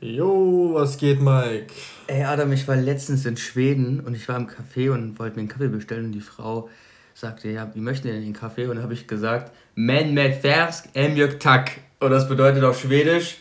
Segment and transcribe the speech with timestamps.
[0.00, 1.74] Jo, was geht, Mike?
[2.06, 5.40] Ey, Adam, ich war letztens in Schweden und ich war im Café und wollte mir
[5.40, 6.68] einen Kaffee bestellen und die Frau
[7.14, 8.66] sagte, ja, wie möchten denn den Kaffee?
[8.66, 11.80] Und dann habe ich gesagt, Men med färsk emjök tak.
[11.98, 13.38] Und das bedeutet auf Schwedisch,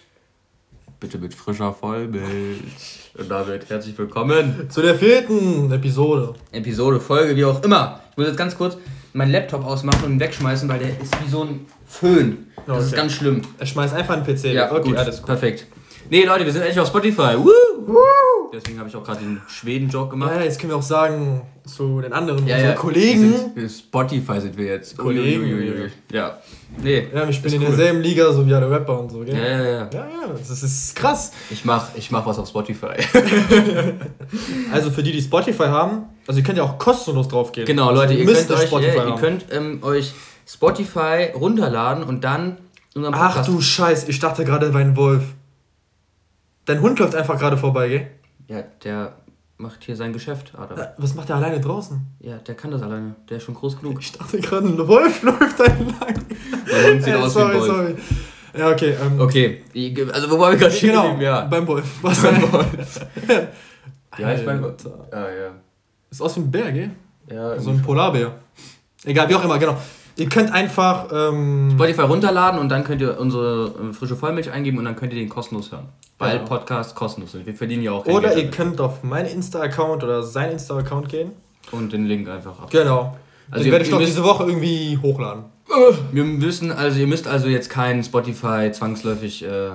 [1.00, 3.12] bitte mit frischer Vollmilch.
[3.14, 6.34] Und damit herzlich willkommen zu der vierten Episode.
[6.52, 8.02] Episode, Folge, wie auch immer.
[8.10, 8.78] Ich muss jetzt ganz kurz
[9.14, 12.48] meinen Laptop ausmachen und ihn wegschmeißen, weil der ist wie so ein Föhn.
[12.66, 12.86] Das okay.
[12.86, 13.44] ist ganz schlimm.
[13.60, 14.46] Er schmeißt einfach einen PC.
[14.46, 15.28] Ja, okay, gut, alles gut.
[15.28, 15.68] Perfekt.
[16.10, 17.36] Nee, Leute, wir sind endlich auf Spotify.
[17.38, 17.52] Woo!
[17.86, 18.50] Woo!
[18.54, 20.32] Deswegen habe ich auch gerade den Schweden-Joke gemacht.
[20.36, 22.74] Ja, jetzt können wir auch sagen zu den anderen ja, ja.
[22.74, 23.36] Kollegen.
[23.54, 24.98] Sind, Spotify sind wir jetzt.
[24.98, 25.44] Kollegen.
[25.44, 25.92] Uiuiui.
[26.14, 26.38] Ja.
[26.82, 27.08] Nee.
[27.14, 27.68] Ja, wir spielen in cool.
[27.68, 29.36] derselben Liga, so wie alle Rapper und so, gell?
[29.36, 29.72] Ja, ja, ja.
[29.72, 31.34] Ja, ja, das ist krass.
[31.50, 32.96] Ich mach, ich mach was auf Spotify.
[34.72, 37.66] also für die, die Spotify haben, also ihr könnt ja auch kostenlos drauf gehen.
[37.66, 40.14] Genau, Leute, ihr könnt, euch, ja, ihr könnt ähm, euch
[40.46, 42.60] Spotify runterladen und dann
[43.12, 45.24] Ach du Scheiß, ich dachte gerade, war ein Wolf.
[46.68, 48.08] Dein Hund läuft einfach gerade vorbei, gell?
[48.50, 49.14] Ja, der
[49.58, 50.78] macht hier sein Geschäft, Adam.
[50.78, 52.06] Ja, was macht der alleine draußen?
[52.20, 53.16] Ja, der kann das alleine.
[53.30, 54.02] Der ist schon groß genug.
[54.02, 56.26] Ich dachte gerade, ein Wolf läuft da entlang.
[56.70, 57.68] Der Hund sieht äh, aus sorry, wie ein Wolf.
[57.68, 57.96] Sorry.
[58.58, 58.96] Ja, okay.
[59.02, 59.64] Ähm, okay,
[60.12, 61.46] also wo waren wir gerade stehen genau, ja.
[61.46, 61.86] beim Wolf.
[62.02, 63.08] Was beim Wolf?
[64.18, 64.76] Wie heißt mein Wolf?
[65.12, 65.52] Ah, ja.
[66.10, 66.92] Ist aus wie ein Bär, gell?
[67.32, 67.60] Ja.
[67.60, 68.34] So ein Polarbär.
[69.06, 69.78] Egal, wie auch immer, genau.
[70.18, 74.80] Ihr könnt einfach ähm, Spotify runterladen und dann könnt ihr unsere äh, frische Vollmilch eingeben
[74.80, 75.90] und dann könnt ihr den kostenlos hören.
[76.18, 76.50] Weil genau.
[76.50, 77.46] Podcasts kostenlos sind.
[77.46, 81.34] Wir verdienen ja auch Oder ihr könnt auf meinen Insta-Account oder seinen Insta-Account gehen.
[81.72, 82.72] Und den Link einfach ab.
[82.72, 83.16] Genau.
[83.52, 85.46] Also den werde ich doch diese Woche irgendwie hochladen.
[86.12, 89.72] Wir müssen, also ihr müsst also jetzt keinen Spotify zwangsläufig äh,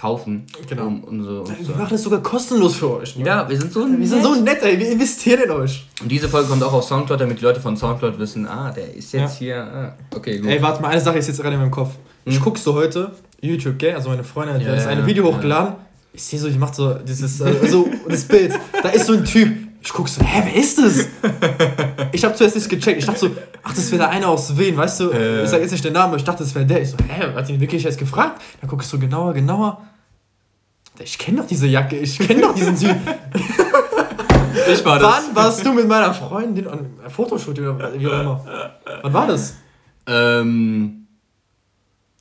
[0.00, 0.46] kaufen.
[0.68, 0.86] Genau.
[0.86, 3.16] Um unsere, um wir machen das sogar kostenlos für euch.
[3.16, 3.26] Mann.
[3.26, 4.00] Ja, wir sind so nett.
[4.00, 4.78] Wir sind so nett, ey.
[4.78, 5.86] Wir investieren in euch.
[6.00, 8.94] Und diese Folge kommt auch auf Soundcloud, damit die Leute von Soundcloud wissen, ah, der
[8.94, 9.56] ist jetzt ja.
[9.56, 9.56] hier.
[9.56, 10.48] Ah, okay, gut.
[10.48, 11.94] Ey, warte mal, eine Sache ist jetzt gerade in meinem Kopf.
[12.24, 12.32] Hm?
[12.32, 13.94] Ich guckst so heute YouTube, gell?
[13.94, 15.74] Also meine Freundin hat ja, das eine Video hochgeladen.
[16.12, 18.52] Ich sehe so, ich mach so dieses, also das Bild.
[18.82, 19.69] Da ist so ein Typ.
[19.82, 21.06] Ich guck so, hä, wer ist das?
[22.12, 22.98] ich hab zuerst nicht gecheckt.
[22.98, 23.30] Ich dachte so,
[23.62, 25.10] ach, das wäre der eine aus Wien, weißt du?
[25.10, 25.44] Äh.
[25.44, 26.82] Ich sag jetzt nicht den Namen, ich dachte, das wäre der.
[26.82, 28.42] Ich so, hä, hat ihn wirklich jetzt gefragt?
[28.60, 29.82] Dann guck ich so genauer, genauer.
[30.98, 32.94] Ich kenne doch diese Jacke, ich kenne doch diesen Typ.
[34.70, 35.14] ich war das.
[35.14, 38.44] Wann warst du mit meiner Freundin an einem Fotoshooting oder wie auch immer?
[39.02, 39.54] Wann war das?
[40.06, 41.06] Ähm,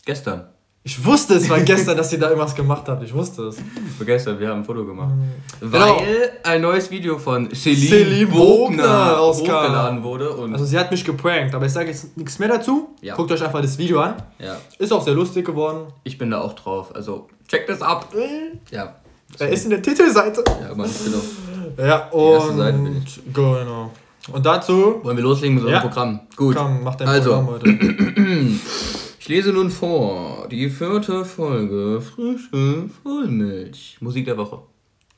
[0.06, 0.48] gestern.
[0.90, 3.04] Ich wusste es war gestern, dass ihr da irgendwas gemacht habt.
[3.04, 3.58] Ich wusste es.
[4.00, 5.14] War gestern, wir haben ein Foto gemacht.
[5.14, 5.72] Mhm.
[5.72, 6.30] Weil genau.
[6.42, 10.32] ein neues Video von Celine, Celine Bogner hochgeladen wurde.
[10.32, 12.90] Und also sie hat mich geprankt, aber ich sage jetzt nichts mehr dazu.
[13.02, 13.16] Ja.
[13.16, 14.16] Guckt euch einfach das Video an.
[14.40, 14.58] Ja.
[14.80, 15.94] Ist auch sehr lustig geworden.
[16.04, 16.96] Ich bin da auch drauf.
[16.96, 18.08] Also checkt das ab.
[18.12, 18.58] Mhm.
[18.72, 18.96] Ja.
[19.38, 20.44] Er ist in der Titelseite.
[20.48, 21.86] Ja, Mann, auch.
[21.86, 23.06] Ja, und.
[23.32, 23.92] Genau.
[24.34, 25.02] Und dazu.
[25.04, 25.88] Wollen wir loslegen mit unserem ja.
[25.88, 26.20] Programm?
[26.36, 26.56] Gut.
[26.56, 27.30] Komm, mach dein also.
[27.30, 27.70] Programm heute.
[29.30, 33.98] ich lese nun vor die vierte Folge Frische Vollmilch.
[34.02, 34.64] Musik der Woche.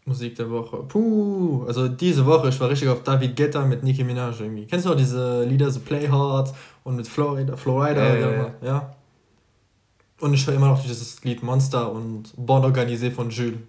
[0.04, 0.84] Musik der Woche.
[0.84, 4.68] Puh, also diese Woche, ich war richtig auf David Guetta mit Nicki Minaj irgendwie.
[4.68, 8.54] Kennst du auch diese Lieder, so Play Hard und mit Florida, Florida, ja, ja, ja.
[8.62, 8.96] ja?
[10.20, 13.60] Und ich höre immer noch dieses Lied Monster und Born Organisé von Jules.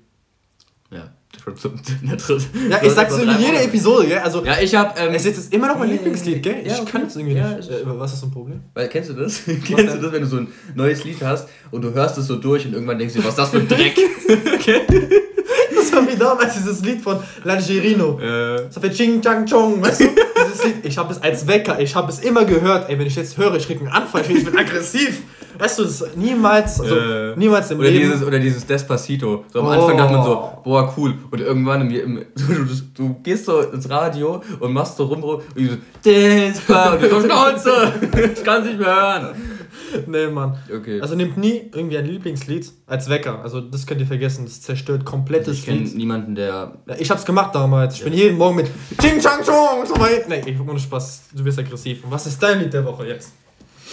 [0.91, 1.13] Ja.
[2.71, 4.19] Ja, ich sag's in jeder Episode, gell?
[4.19, 4.99] Also, ja, ich hab.
[5.01, 6.63] Ähm, es ist jetzt immer noch mein Lieblingslied, gell?
[6.65, 7.71] Ich kann es irgendwie nicht.
[7.71, 8.61] Äh, was ist so ein Problem?
[8.75, 9.43] Weil, kennst du das?
[9.47, 12.37] kennst du das, wenn du so ein neues Lied hast und du hörst es so
[12.37, 13.97] durch und irgendwann denkst du, was ist das für ein Dreck?
[14.55, 14.83] okay.
[15.75, 18.19] Das war wie damals dieses Lied von Langerino.
[18.21, 18.71] Äh.
[18.71, 20.05] So für Ching Chang Chong, weißt du?
[20.45, 22.89] Dieses Lied, ich habe es als Wecker, ich habe es immer gehört.
[22.89, 25.23] Ey, wenn ich jetzt höre, ich krieg einen Anfall, ich bin aggressiv.
[25.59, 28.11] Weißt du, das niemals, also äh, niemals im oder Leben.
[28.11, 29.45] Dieses, oder dieses Despacito.
[29.53, 29.71] So am oh.
[29.71, 31.15] Anfang dachte man so, boah, cool.
[31.31, 35.23] Und irgendwann, im, im, du, du, du, gehst so ins Radio und machst so rum,
[35.23, 37.93] und du so, Despa, und du Schnauze,
[38.35, 39.29] ich kann es nicht mehr hören.
[40.07, 40.59] Nee, Mann.
[40.75, 41.01] Okay.
[41.01, 43.43] Also nehmt nie irgendwie ein Lieblingslied als Wecker.
[43.43, 45.83] Also das könnt ihr vergessen, das zerstört komplettes also ich Lied.
[45.83, 46.79] Ich kenne niemanden, der...
[46.87, 47.95] Ja, ich hab's gemacht damals.
[47.95, 48.05] Ich ja.
[48.07, 48.71] bin jeden Morgen mit
[49.01, 49.85] Ching Chang Chong.
[50.29, 52.05] Nee, ich ohne Spaß, du wirst aggressiv.
[52.05, 53.33] Und was ist dein Lied der Woche jetzt?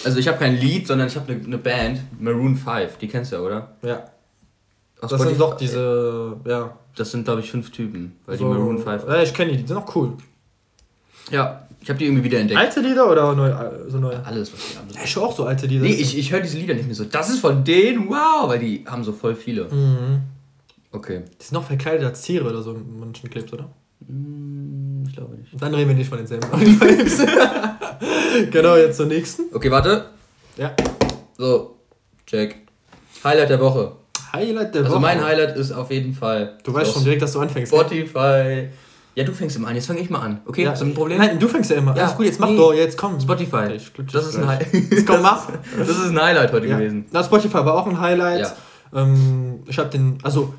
[0.04, 3.32] Also ich habe kein Lied, sondern ich habe eine ne Band, Maroon 5, die kennst
[3.32, 3.76] du ja, oder?
[3.82, 4.04] Ja.
[5.00, 6.76] Aus das sind doch diese, ja.
[6.96, 9.04] Das sind, glaube ich, fünf Typen, weil so, die Maroon 5...
[9.06, 10.14] Ja, ich kenne die, die sind auch cool.
[11.30, 12.60] Ja, ich habe die irgendwie wieder entdeckt.
[12.60, 13.52] Alte Lieder oder neu,
[13.88, 14.14] so neu?
[14.24, 14.88] Alles, was die haben.
[15.02, 15.84] Ich höre auch so alte Lieder.
[15.84, 17.04] Nee, ich, ich höre diese Lieder nicht mehr so.
[17.04, 19.64] Das ist von denen, wow, weil die haben so voll viele.
[19.64, 20.20] Mhm.
[20.92, 21.22] Okay.
[21.40, 23.70] Die sind noch verkleidet als Tiere oder so in manchen Clips, oder?
[24.06, 25.50] Mm, ich glaube nicht.
[25.58, 26.48] Dann reden wir nicht von denselben
[28.50, 29.44] Genau, jetzt zur nächsten.
[29.54, 30.06] Okay, warte.
[30.56, 30.74] Ja.
[31.38, 31.76] So,
[32.26, 32.56] check.
[33.24, 33.92] Highlight der Woche.
[34.32, 35.06] Highlight der also Woche.
[35.06, 36.58] Also mein Highlight ist auf jeden Fall.
[36.64, 37.72] Du weißt schon direkt, dass du anfängst.
[37.72, 38.68] Spotify.
[39.14, 39.74] Ja, du fängst immer an.
[39.74, 40.40] Jetzt fange ich mal an.
[40.46, 41.18] Okay, ja, hast du ein Problem?
[41.18, 41.96] Nein, du fängst ja immer.
[41.96, 42.56] Ja, Alles gut, jetzt mach nee.
[42.56, 42.72] doch.
[42.72, 43.20] Jetzt komm.
[43.20, 43.78] Spotify.
[44.12, 45.06] Das ist ein Highlight.
[45.06, 45.48] komm, mach.
[45.78, 46.78] Das ist ein Highlight heute ja.
[46.78, 47.06] gewesen.
[47.10, 48.40] Na, Spotify war auch ein Highlight.
[48.92, 49.02] Ja.
[49.02, 50.54] Ähm, ich habe den, also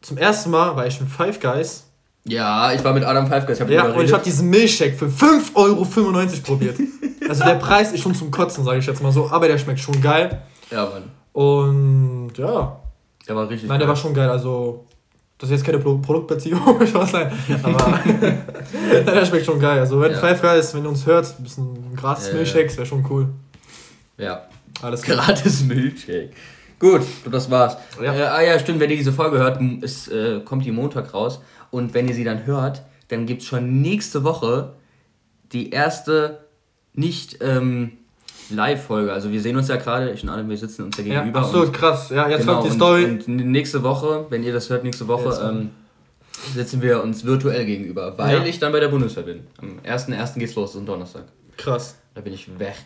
[0.00, 1.84] zum ersten Mal war ich in Five Guys.
[2.24, 3.60] Ja, ich war mit Adam Five Guys.
[3.60, 5.84] Ich ja, und ich habe diesen Milchshake für 5,95 Euro
[6.44, 6.78] probiert.
[7.28, 9.80] also der Preis ist schon zum Kotzen, sage ich jetzt mal so, aber der schmeckt
[9.80, 10.42] schon geil.
[10.70, 11.04] Ja, Mann.
[11.32, 12.80] Und ja.
[13.26, 13.78] Der war richtig Nein, geil.
[13.80, 14.28] der war schon geil.
[14.28, 14.86] Also,
[15.38, 17.64] das ist jetzt keine Pro Produktbeziehung, ich weiß nicht.
[17.64, 18.00] Aber
[19.06, 19.78] der schmeckt schon geil.
[19.78, 20.18] Also, wenn ja.
[20.18, 23.28] Five Guys, wenn ihr uns hört, ein bisschen gratis Milchshakes wäre schon cool.
[24.16, 24.42] Ja.
[24.82, 25.24] Alles klar.
[25.24, 26.30] Gratis Milchshake.
[26.78, 27.76] Gut, das war's.
[28.02, 28.14] Ja.
[28.14, 31.40] Äh, ah ja, stimmt, wenn ihr diese Folge hört, es äh, kommt die Montag raus.
[31.70, 34.74] Und wenn ihr sie dann hört, dann gibt es schon nächste Woche
[35.52, 36.44] die erste
[36.94, 37.97] nicht ähm,
[38.50, 39.12] Live-Folge.
[39.12, 41.40] Also wir sehen uns ja gerade, ich und alle, wir sitzen uns ja gegenüber.
[41.40, 42.10] Ja, ach so, krass.
[42.10, 43.04] Ja, jetzt genau, kommt die Story.
[43.04, 45.70] Und, und, nächste Woche, wenn ihr das hört, nächste Woche ähm,
[46.54, 48.44] sitzen wir uns virtuell gegenüber, weil ja.
[48.44, 49.46] ich dann bei der Bundeswehr bin.
[49.58, 50.38] Am 1.1.
[50.38, 51.24] geht's los, das ist ein Donnerstag.
[51.56, 51.98] Krass.
[52.14, 52.76] Da bin ich weg.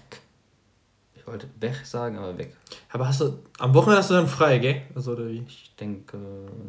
[1.14, 2.56] Ich wollte weg sagen, aber weg.
[2.90, 4.82] Aber hast du, am Wochenende hast du dann frei, gell?
[4.94, 5.44] Also, oder wie?
[5.46, 6.18] Ich denke,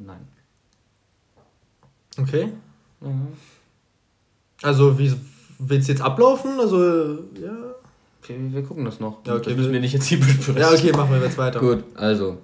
[0.05, 0.27] nein.
[2.19, 2.49] Okay.
[3.01, 3.29] Mhm.
[4.61, 5.13] Also, wie
[5.57, 6.59] willst du jetzt ablaufen?
[6.59, 7.72] Also, ja.
[8.23, 9.19] Okay, wir gucken das noch.
[9.27, 10.57] Ja, okay, das müssen wir nicht jetzt hier besprechen.
[10.57, 11.59] Ja, okay, machen wir jetzt weiter.
[11.59, 12.37] Gut, also.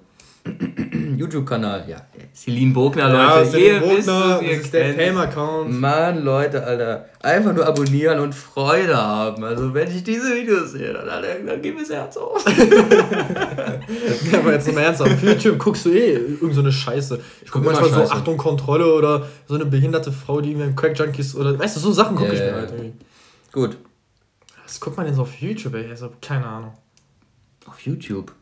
[1.16, 2.02] YouTube-Kanal, ja.
[2.34, 3.18] Celine Bogner, Leute.
[3.18, 5.80] Ja, Celine Bogner, das ist der Fame-Account.
[5.80, 7.06] Mann, Leute, Alter.
[7.20, 9.42] Einfach nur abonnieren und Freude haben.
[9.42, 12.44] Also, wenn ich diese Videos sehe, dann, dann, dann mir das Herz auf.
[14.32, 15.12] ja, aber jetzt mal ernsthaft.
[15.12, 17.18] Auf YouTube guckst du eh irgend so eine Scheiße.
[17.42, 18.06] Ich gucke manchmal Scheiße.
[18.06, 21.92] so Achtung, Kontrolle oder so eine behinderte Frau, die irgendwie Crack-Junkies oder, weißt du, so
[21.92, 22.92] Sachen gucke yeah, ich mir halt irgendwie.
[23.52, 23.78] Gut.
[24.70, 25.90] Was guckt man denn so auf YouTube, ey?
[25.90, 26.72] Also, keine Ahnung.
[27.66, 28.32] Auf YouTube?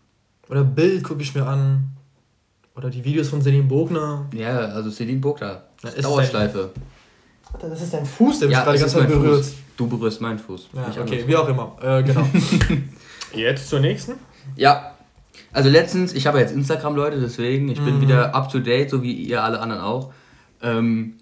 [0.50, 1.88] Oder Bild gucke ich mir an.
[2.76, 4.26] Oder die Videos von Celine Bogner.
[4.34, 5.62] Ja, also Celine Bogner.
[5.82, 6.72] Ja, Dauerschleife.
[7.58, 9.42] Dein, das ist dein Fuß, der mich ja, gerade die ganze Zeit berührt.
[9.42, 9.54] Fuß.
[9.78, 10.68] Du berührst meinen Fuß.
[10.74, 11.74] Ja, okay, wie auch immer.
[11.80, 12.28] Äh, genau.
[13.32, 14.16] jetzt zur nächsten?
[14.54, 14.96] Ja.
[15.50, 18.00] Also letztens, ich habe jetzt Instagram, Leute, deswegen, ich bin mhm.
[18.02, 20.12] wieder up to date, so wie ihr alle anderen auch.
[20.60, 21.14] Ähm,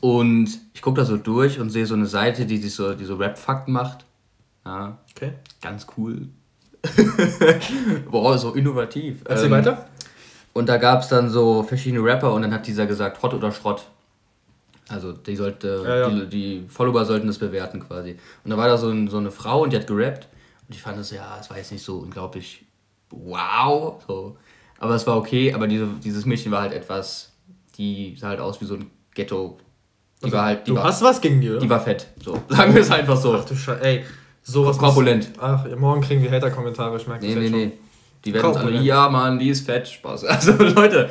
[0.00, 3.04] und ich gucke da so durch und sehe so eine Seite, die sich so, die
[3.04, 4.06] so Rap-Fakten macht.
[4.64, 4.96] Ja.
[5.10, 5.34] Okay.
[5.60, 6.28] Ganz cool.
[8.10, 9.18] Boah, so innovativ.
[9.26, 9.86] Erzähl ähm, weiter.
[10.54, 13.52] Und da gab es dann so verschiedene Rapper und dann hat dieser gesagt, Hot oder
[13.52, 13.88] Schrott.
[14.88, 16.08] Also die sollte, ja, ja.
[16.08, 18.16] Die, die, Follower sollten das bewerten quasi.
[18.42, 20.28] Und da war da so, ein, so eine Frau und die hat gerappt.
[20.66, 22.64] Und ich fand das, ja, es war jetzt nicht so unglaublich
[23.10, 24.02] wow.
[24.08, 24.38] So.
[24.78, 27.32] Aber es war okay, aber diese, dieses Mädchen war halt etwas,
[27.76, 29.58] die sah halt aus wie so ein Ghetto.
[30.20, 30.66] Die also, war halt.
[30.66, 31.60] Die du war, hast was gegen die, oder?
[31.60, 32.06] Die war fett.
[32.22, 32.38] So.
[32.48, 33.34] Sagen wir es einfach so.
[33.34, 34.04] Ach du Scheiße, ey.
[34.42, 34.78] Sowas.
[34.78, 35.30] Korpulent.
[35.40, 37.72] Ach, morgen kriegen wir Hater-Kommentare, ich merke nee, das nee, nee.
[38.24, 40.24] Die werden alle, ja, Mann, die ist fett, Spaß.
[40.28, 41.08] Also, Leute.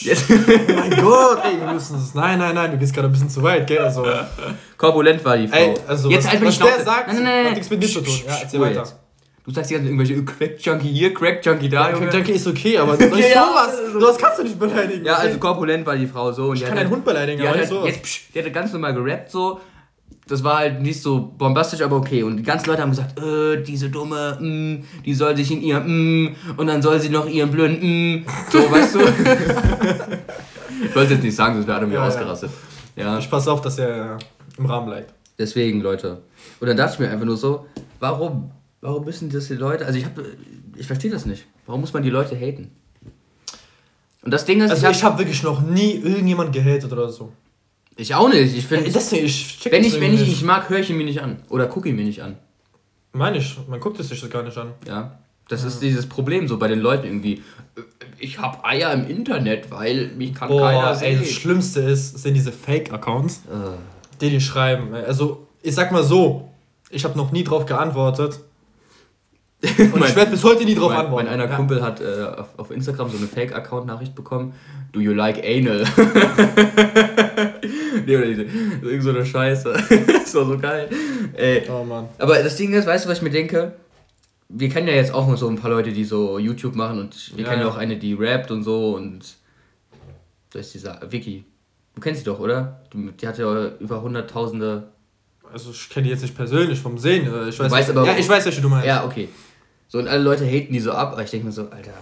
[0.00, 0.24] Jetzt.
[0.28, 2.14] oh mein Gott, ey, wir müssen es.
[2.14, 3.78] Nein, nein, nein, du gehst gerade ein bisschen zu weit, gell?
[3.78, 4.04] Also.
[4.76, 5.56] Korpulent war die Frau.
[5.56, 7.88] Ey, also, jetzt was, halt was der sagt, nein, nein, nein, hat nichts mit dir
[7.88, 8.14] zu tun.
[8.26, 8.80] Ja, erzähl weiter.
[8.80, 8.96] Jetzt.
[9.48, 13.32] Du sagst ja irgendwelche Crack-Junkie hier, Crack-Junkie da, ja, Crack-Junkie ist okay, aber okay, sowas,
[13.34, 15.06] ja, sowas kannst du nicht beleidigen.
[15.06, 16.50] Ja, also korpulent war die Frau so.
[16.50, 17.86] Und ich kann einen Hund beleidigen, aber nicht so.
[17.86, 19.58] Jetzt, psch, die hatte ganz normal gerappt so
[20.26, 22.22] das war halt nicht so bombastisch, aber okay.
[22.22, 25.80] Und die ganzen Leute haben gesagt, äh, diese dumme, mm, die soll sich in ihr,
[25.80, 28.98] mm, und dann soll sie noch ihren blöden, mm, so, weißt du?
[30.84, 32.50] ich wollte jetzt nicht sagen, sonst wäre Adam ja, ausgerastet.
[32.94, 33.18] Ja.
[33.18, 34.18] Ich passe auf, dass er
[34.58, 35.14] im Rahmen bleibt.
[35.38, 36.20] Deswegen, Leute.
[36.60, 37.66] Und dann dachte ich mir einfach nur so,
[37.98, 40.24] warum, warum müssen das die Leute, also ich habe,
[40.76, 41.46] ich verstehe das nicht.
[41.66, 42.70] Warum muss man die Leute haten?
[44.22, 47.32] Und das Ding ist, also ich habe hab wirklich noch nie irgendjemand gehatet oder so.
[47.96, 48.56] Ich auch nicht.
[48.56, 51.04] Ich finde, ja, ich wenn ich wenn ich ihn nicht mag, höre ich ihn mir
[51.04, 52.36] nicht an oder gucke ihn mir nicht an.
[53.12, 54.72] Meine ich, man guckt es sich das gar nicht an.
[54.86, 55.18] Ja.
[55.48, 55.68] Das ja.
[55.68, 57.42] ist dieses Problem so bei den Leuten irgendwie.
[58.18, 61.18] Ich habe Eier im Internet, weil mich kann Boah, keiner sehen.
[61.18, 63.74] Ey, das Schlimmste ist, sind diese Fake-Accounts, uh.
[64.20, 64.94] die die schreiben.
[64.94, 66.48] Also, ich sag mal so,
[66.90, 68.40] ich habe noch nie drauf geantwortet.
[69.92, 71.26] Und ich werde bis heute nie drauf mein, antworten.
[71.26, 71.56] Mein einer ja.
[71.56, 74.54] Kumpel hat äh, auf, auf Instagram so eine Fake-Account-Nachricht bekommen.
[74.92, 75.84] Do you like anal?
[78.06, 78.44] nee, oder diese,
[78.82, 79.72] irgend so eine Scheiße.
[80.06, 80.88] das war so geil.
[81.34, 81.64] Ey.
[81.68, 82.08] Oh Mann.
[82.18, 83.72] Aber das Ding ist, weißt du, was ich mir denke?
[84.48, 87.42] Wir kennen ja jetzt auch so ein paar Leute, die so YouTube machen und wir
[87.44, 89.36] ja, kennen ja auch eine, die rappt und so und.
[90.52, 91.44] Das ist dieser Vicky.
[91.94, 92.80] Du kennst sie doch, oder?
[92.94, 94.84] Die hat ja über hunderttausende.
[95.52, 97.26] Also ich kenne die jetzt nicht persönlich vom Sehen.
[97.48, 98.86] Ich weiß, weißt aber, ja, ich weiß, welche du meinst.
[98.86, 99.28] Ja, okay.
[99.88, 101.92] So, und alle Leute haten die so ab, aber ich denke mir so, Alter,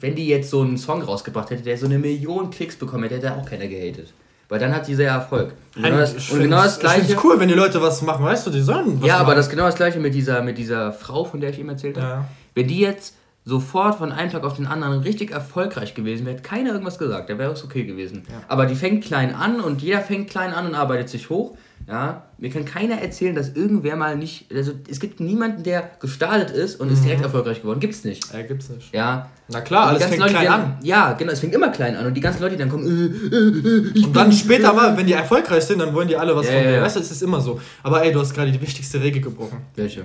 [0.00, 3.16] wenn die jetzt so einen Song rausgebracht hätte, der so eine Million Klicks bekommen hätte,
[3.16, 4.12] hätte auch keiner gehatet.
[4.50, 5.54] Weil dann hat dieser Erfolg.
[5.74, 7.12] Und genau das, und genau das gleiche.
[7.12, 9.36] Ich cool, wenn die Leute was machen, weißt du, die sollen was Ja, aber machen.
[9.36, 12.06] das genau das gleiche mit dieser, mit dieser Frau, von der ich eben erzählt habe.
[12.06, 12.28] Ja.
[12.54, 13.14] Wenn die jetzt
[13.46, 17.30] sofort von einem Tag auf den anderen richtig erfolgreich gewesen wäre, hätte keiner irgendwas gesagt,
[17.30, 18.24] dann wäre es okay gewesen.
[18.28, 18.42] Ja.
[18.48, 21.56] Aber die fängt klein an und jeder fängt klein an und arbeitet sich hoch.
[21.86, 26.50] Ja, mir kann keiner erzählen, dass irgendwer mal nicht, also es gibt niemanden, der gestartet
[26.50, 26.94] ist und mhm.
[26.94, 27.78] ist direkt erfolgreich geworden.
[27.80, 28.32] Gibt's nicht.
[28.32, 28.94] Ja, gibt's nicht.
[28.94, 29.30] Ja.
[29.48, 30.78] Na klar, alles fängt Leute, klein dann, an.
[30.82, 33.36] Ja, genau, es fängt immer klein an und die ganzen Leute, die dann kommen, äh,
[33.36, 36.46] äh, äh, und dann später mal, wenn die erfolgreich sind, dann wollen die alle was
[36.46, 36.70] ja, von dir.
[36.70, 36.82] Ja, ja.
[36.82, 37.60] Weißt du, es ist immer so.
[37.82, 39.58] Aber ey, du hast gerade die wichtigste Regel gebrochen.
[39.74, 40.04] Welche?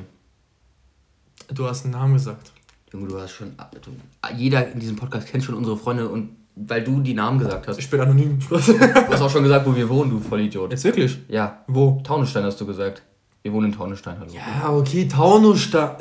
[1.54, 2.52] Du hast einen Namen gesagt.
[2.92, 3.92] Junge, du hast schon, du,
[4.36, 7.80] jeder in diesem Podcast kennt schon unsere Freunde und weil du die Namen gesagt hast.
[7.80, 8.40] Ich bin anonym.
[8.50, 10.72] du hast auch schon gesagt, wo wir wohnen, du Vollidiot.
[10.72, 11.18] Jetzt wirklich?
[11.28, 11.64] Ja.
[11.68, 12.02] Wo?
[12.04, 13.02] Taunusstein hast du gesagt.
[13.42, 14.18] Wir wohnen in Taunusstein.
[14.20, 14.32] Hallo.
[14.34, 15.92] Ja, okay, Taunusstein.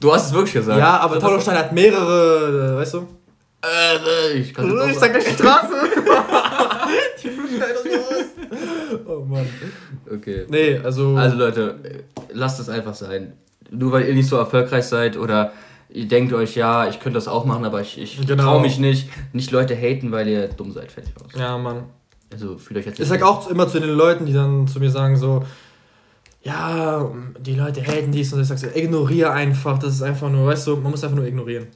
[0.00, 0.78] Du hast es wirklich gesagt.
[0.78, 3.06] Ja, aber Taunusstein hat mehrere, äh, weißt du?
[3.64, 5.74] Äh, ich kann Ich sag gleich die Straße.
[7.22, 7.74] die Flugsteine
[9.06, 9.46] Oh Mann.
[10.12, 10.46] Okay.
[10.48, 11.16] Nee, also.
[11.16, 13.34] Also Leute, lasst es einfach sein.
[13.70, 15.52] Nur weil ihr nicht so erfolgreich seid oder
[15.90, 18.42] ihr denkt euch, ja, ich könnte das auch machen, aber ich, ich genau.
[18.42, 19.08] traue mich nicht.
[19.32, 21.38] Nicht Leute haten, weil ihr dumm seid, fertig aus.
[21.38, 21.84] Ja, Mann.
[22.32, 23.00] Also fühlt euch jetzt.
[23.00, 25.44] Ich sag auch immer zu den Leuten, die dann zu mir sagen so,
[26.42, 30.46] ja, die Leute haten dies und ich sag so, ignoriere einfach, das ist einfach nur,
[30.46, 31.68] weißt du, man muss einfach nur ignorieren.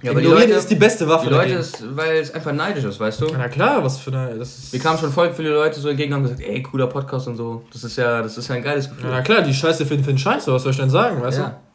[0.00, 1.26] Ja, aber Ignorieren die Leute, ist die beste Waffe.
[1.26, 3.26] Die Leute ist, weil es einfach neidisch ist, weißt du?
[3.32, 4.38] Na klar, was für eine.
[4.38, 6.86] Das ist Wir kamen schon voll viele Leute so entgegen und haben gesagt, ey, cooler
[6.86, 7.64] Podcast und so.
[7.72, 9.10] Das ist ja, das ist ja ein geiles Gefühl.
[9.10, 11.48] Na klar, die Scheiße finden, finden scheiße, was soll ich denn sagen, weißt ja.
[11.48, 11.67] du?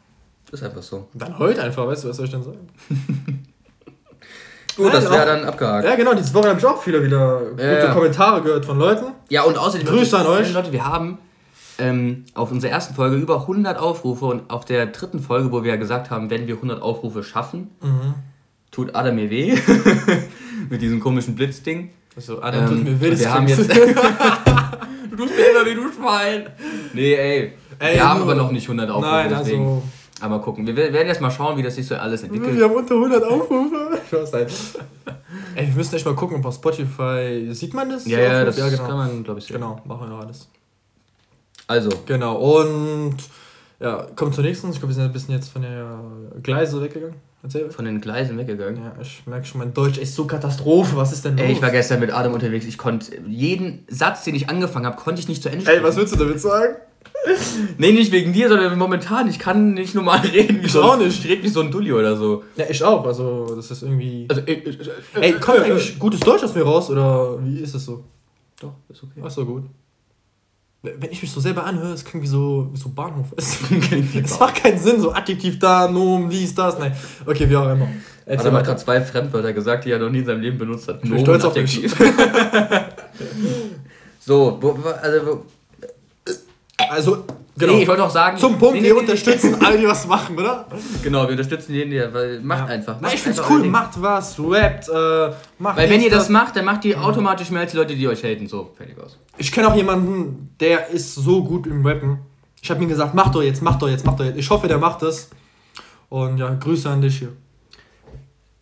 [0.54, 1.08] Ist einfach so.
[1.14, 2.68] Dann heult einfach, weißt du, was soll ich denn sagen?
[4.76, 5.84] Gut, das wäre dann abgehakt.
[5.84, 7.92] Ja, genau, diese Woche habe ich auch viele wieder gute ja.
[7.92, 9.06] Kommentare gehört von Leuten.
[9.28, 9.86] Ja, und außerdem.
[9.86, 10.52] Grüße an euch.
[10.52, 11.18] Leute, wir haben
[11.78, 15.70] ähm, auf unserer ersten Folge über 100 Aufrufe und auf der dritten Folge, wo wir
[15.70, 18.14] ja gesagt haben, wenn wir 100 Aufrufe schaffen, mhm.
[18.70, 19.58] tut Adam mir weh.
[20.70, 21.90] Mit diesem komischen Blitzding.
[22.14, 23.68] Also, Adam ähm, tut mir weh, das wir haben jetzt.
[25.10, 26.46] du tust mir immer wie du Schwein.
[26.92, 27.52] Nee, ey.
[27.80, 29.08] ey wir haben aber noch nicht 100 Aufrufe.
[29.08, 29.64] Nein, deswegen.
[29.64, 29.82] also.
[30.24, 30.66] Aber gucken.
[30.66, 32.56] Wir werden erst mal schauen, wie das sich so alles entwickelt.
[32.56, 34.00] Wir haben unter 100 Aufrufe.
[35.54, 37.46] Ey, wir müssen echt mal gucken, ob auf Spotify.
[37.50, 38.06] Sieht man das?
[38.06, 38.86] Ja, ja, das ja, genau.
[38.86, 39.56] kann man, glaube ich, sehen.
[39.56, 40.48] Genau, machen wir alles.
[41.66, 41.90] Also.
[42.06, 43.16] Genau, und
[43.80, 44.70] ja, kommt zur nächsten.
[44.70, 46.00] Ich glaube, wir sind ein bisschen jetzt von der
[46.42, 47.16] Gleise weggegangen.
[47.42, 47.70] Erzähl.
[47.70, 48.82] Von den Gleisen weggegangen?
[48.82, 50.96] Ja, ich merke schon, mein Deutsch ist so Katastrophe.
[50.96, 51.44] Was ist denn los?
[51.44, 52.64] Ey, ich war gestern mit Adam unterwegs.
[52.64, 55.80] Ich konnte jeden Satz, den ich angefangen habe, konnte ich nicht zu Ende sprechen.
[55.80, 56.76] Ey, was willst du damit sagen?
[57.78, 59.28] nee, nicht wegen dir, sondern momentan.
[59.28, 60.60] Ich kann nicht normal reden.
[60.64, 61.24] Ich so, auch nicht.
[61.24, 62.44] Ich rede wie so ein Dulli oder so.
[62.56, 63.04] Ja, ich auch.
[63.06, 64.26] Also, das ist irgendwie.
[64.28, 64.62] Also, ey,
[65.20, 68.04] ey kommt eigentlich gutes Deutsch aus mir raus oder wie ist es so?
[68.60, 69.20] Doch, ist okay.
[69.24, 69.64] Ach so, gut.
[70.82, 73.28] Wenn ich mich so selber anhöre, es klingt wie so, wie so Bahnhof.
[73.36, 76.78] Es macht keinen Sinn, so Adjektiv da, Nomen, dies, das.
[76.78, 76.94] Nein.
[77.24, 77.88] Okay, wie auch immer.
[78.26, 81.00] Erzähl hat gerade zwei Fremdwörter gesagt, die er noch nie in seinem Leben benutzt hat.
[81.02, 81.90] Ich bin stolz auf mich.
[84.20, 85.46] so, wo, also.
[86.90, 87.24] Also,
[87.56, 87.74] Genau.
[87.74, 88.36] Nee, ich wollte auch sagen.
[88.36, 90.66] Zum Punkt, nee, nee, wir unterstützen alle, die was machen, oder?
[91.04, 92.74] Genau, wir unterstützen jeden, der weil macht ja.
[92.74, 93.00] einfach.
[93.00, 96.64] Macht ich find's cool, macht was, rappt, äh, macht Weil wenn ihr das macht, dann
[96.64, 98.48] macht ihr automatisch mehr als die Leute, die euch haten.
[98.48, 99.18] So, fertig aus.
[99.38, 102.18] Ich kenne auch jemanden, der ist so gut im Rappen.
[102.60, 104.38] Ich habe ihm gesagt, mach doch jetzt, mach doch jetzt, mach doch jetzt.
[104.38, 105.30] Ich hoffe, der macht es.
[106.08, 107.32] Und ja, Grüße an dich hier.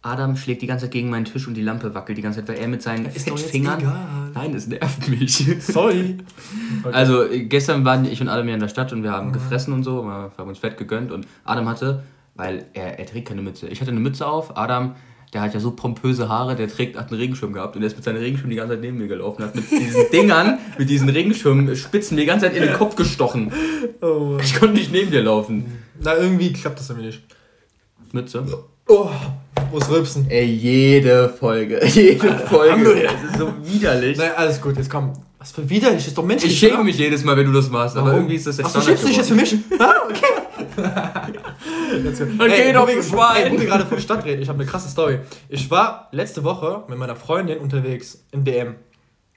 [0.02, 2.48] Adam schlägt die ganze Zeit gegen meinen Tisch und die Lampe wackelt die ganze Zeit,
[2.48, 4.32] weil er mit seinen Fingern.
[4.34, 5.46] Nein, es nervt mich.
[5.60, 6.18] Sorry.
[6.82, 6.94] Okay.
[6.94, 9.32] Also gestern waren ich und Adam ja in der Stadt und wir haben mhm.
[9.32, 12.02] gefressen und so, wir haben uns fett gegönnt und Adam hatte,
[12.34, 13.68] weil er, er trägt keine Mütze.
[13.68, 14.96] Ich hatte eine Mütze auf, Adam,
[15.32, 17.96] der hat ja so pompöse Haare, der trägt, hat einen Regenschirm gehabt und der ist
[17.96, 21.08] mit seinem Regenschirm die ganze Zeit neben mir gelaufen, hat mit diesen Dingern, mit diesen
[21.08, 23.52] Regenschirmspitzen die ganze Zeit in den Kopf gestochen.
[24.00, 24.36] Oh.
[24.42, 25.78] Ich konnte nicht neben dir laufen.
[26.00, 27.22] Na, irgendwie klappt das irgendwie nicht.
[28.12, 28.44] Mütze?
[28.88, 29.08] Oh,
[29.70, 30.26] muss rülpsen.
[30.28, 31.84] Ey, jede Folge.
[31.86, 33.04] Jede Folge.
[33.04, 34.18] Das ist so widerlich.
[34.18, 35.12] Naja, alles gut, jetzt komm.
[35.38, 36.52] Was für widerlich, ist doch menschlich.
[36.52, 36.84] Ich schäme oder?
[36.84, 39.08] mich jedes Mal, wenn du das machst, aber irgendwie ist das jetzt Ach, du schämst
[39.08, 39.52] dich jetzt für mich?
[39.78, 40.26] ah, okay.
[42.38, 43.52] okay, ey, doch, wegen Schwein.
[43.52, 44.40] Ich bin gerade von Stadt reden.
[44.40, 45.18] Ich habe eine krasse Story.
[45.48, 48.76] Ich war letzte Woche mit meiner Freundin unterwegs im DM.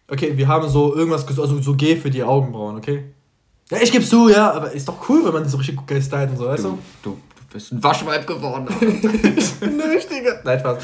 [0.07, 3.05] Okay, wir haben so irgendwas, also so G für die Augenbrauen, okay?
[3.71, 6.29] Ja, ich geb's zu, ja, aber ist doch cool, wenn man so richtig geil stylt
[6.29, 6.77] und so, weißt du?
[7.01, 7.17] Du,
[7.55, 8.67] bist ein Waschweib geworden.
[9.37, 10.41] ich bin eine richtige.
[10.43, 10.77] Nein, Spaß.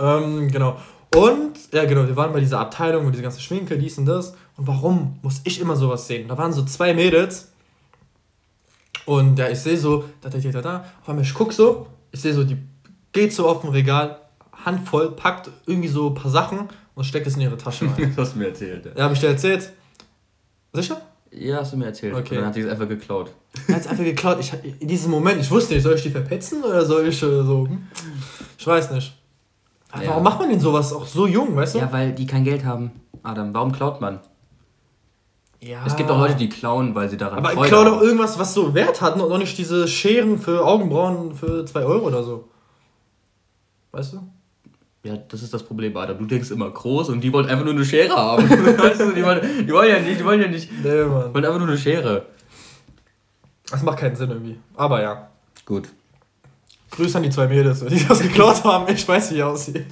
[0.00, 0.78] ähm, genau.
[1.14, 4.30] Und, ja, genau, wir waren bei dieser Abteilung mit dieser ganzen Schminke, dies und das.
[4.56, 6.28] Und warum muss ich immer sowas sehen?
[6.28, 7.52] Da waren so zwei Mädels.
[9.04, 10.84] Und ja, ich sehe so, da, da, da, da.
[11.02, 12.56] Auf einmal, ich guck so, ich sehe so, die
[13.12, 14.18] geht so auf dem Regal,
[14.64, 18.12] handvoll, packt irgendwie so ein paar Sachen und steckt es in ihre Tasche rein.
[18.16, 18.92] das hast du mir erzählt, ja.
[18.96, 19.70] Ja, hab ich dir erzählt.
[20.72, 21.00] Sicher?
[21.30, 22.14] Ja, hast du mir erzählt.
[22.14, 22.30] Okay.
[22.30, 23.30] Und dann hat sie es einfach geklaut.
[23.68, 24.38] Er hat es einfach geklaut.
[24.40, 27.42] Ich, in diesem Moment, ich wusste nicht, soll ich die verpetzen oder soll ich äh,
[27.42, 27.66] so.
[27.68, 27.86] Hm?
[28.58, 29.14] Ich weiß nicht.
[29.90, 30.10] Aber ja.
[30.10, 31.78] Warum macht man denn sowas auch so jung, weißt du?
[31.78, 32.90] Ja, weil die kein Geld haben,
[33.22, 33.52] Adam.
[33.54, 34.20] Warum klaut man?
[35.60, 35.84] Ja.
[35.86, 38.54] Es gibt auch Leute, die klauen, weil sie daran Aber ich klaue doch irgendwas, was
[38.54, 42.48] so Wert hat und auch nicht diese Scheren für Augenbrauen für 2 Euro oder so.
[43.90, 44.20] Weißt du?
[45.06, 46.18] Ja, das ist das Problem, Adam.
[46.18, 48.50] Du denkst immer groß und die wollen einfach nur eine Schere haben.
[48.50, 50.68] weißt du, die wollen, die wollen ja nicht, die wollen ja nicht.
[50.82, 51.32] Nee, Mann.
[51.32, 52.26] wollen einfach nur eine Schere.
[53.70, 54.58] Das macht keinen Sinn irgendwie.
[54.74, 55.28] Aber ja.
[55.64, 55.90] Gut.
[56.90, 58.92] Grüße an die zwei Mädels, die das geklaut haben.
[58.92, 59.86] Ich weiß, wie ich aussehe.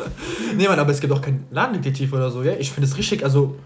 [0.56, 2.52] nee, Mann, aber es gibt auch keinen Ladendetektiv oder so, ja?
[2.58, 3.56] Ich finde es richtig, also.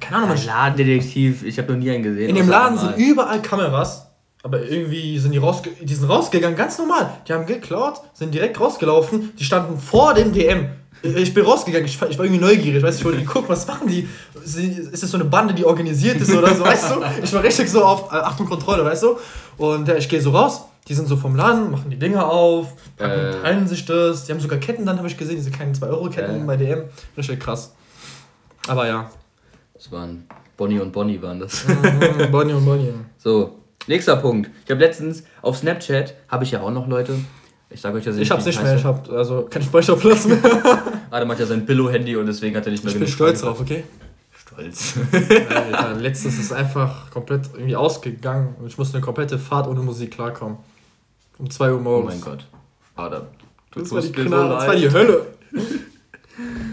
[0.00, 2.30] Keine Ahnung, Ein Ladendetektiv, ich habe noch nie einen gesehen.
[2.30, 4.03] In dem Laden sind überall Kameras,
[4.44, 7.18] aber irgendwie sind die, rausge die sind rausgegangen, ganz normal.
[7.26, 10.68] Die haben geklaut, sind direkt rausgelaufen, die standen vor dem DM.
[11.02, 14.06] Ich bin rausgegangen, ich, ich war irgendwie neugierig, weißt, ich wollte gucken, was machen die?
[14.44, 17.02] Ist das so eine Bande, die organisiert ist oder so, weißt du?
[17.22, 19.16] Ich war richtig so auf äh, Achtung, Kontrolle, weißt du?
[19.56, 22.74] Und ja, ich gehe so raus, die sind so vom Laden, machen die Dinger auf,
[22.98, 23.40] packen, äh.
[23.40, 24.26] teilen sich das.
[24.26, 26.44] Die haben sogar Ketten dann, habe ich gesehen, diese kleinen 2-Euro-Ketten äh.
[26.44, 26.84] bei DM.
[27.16, 27.74] Richtig krass.
[28.68, 29.10] Aber ja.
[29.72, 31.66] Das waren Bonnie und Bonnie waren das.
[31.66, 32.92] Mhm, Bonnie und Bonnie.
[33.18, 34.50] So, nächster Punkt.
[34.64, 37.16] Ich habe letztens auf Snapchat, habe ich ja auch noch Leute,
[37.70, 40.38] ich sage euch ja Ich hab's nicht mehr, ich hab also keinen Speicherplatz mehr.
[41.10, 43.60] Adam hat ja sein Billo-Handy und deswegen hat er nicht mehr Ich bin stolz drauf,
[43.60, 43.84] okay?
[44.32, 44.94] Stolz.
[45.48, 50.12] Alter, letztens ist einfach komplett irgendwie ausgegangen und ich musste eine komplette Fahrt ohne Musik
[50.12, 50.58] klarkommen.
[51.38, 52.14] Um 2 Uhr morgens.
[52.14, 52.46] Oh mein Gott.
[52.96, 53.22] Adam.
[53.72, 55.26] Du das, war die, Knall, so das war die Hölle.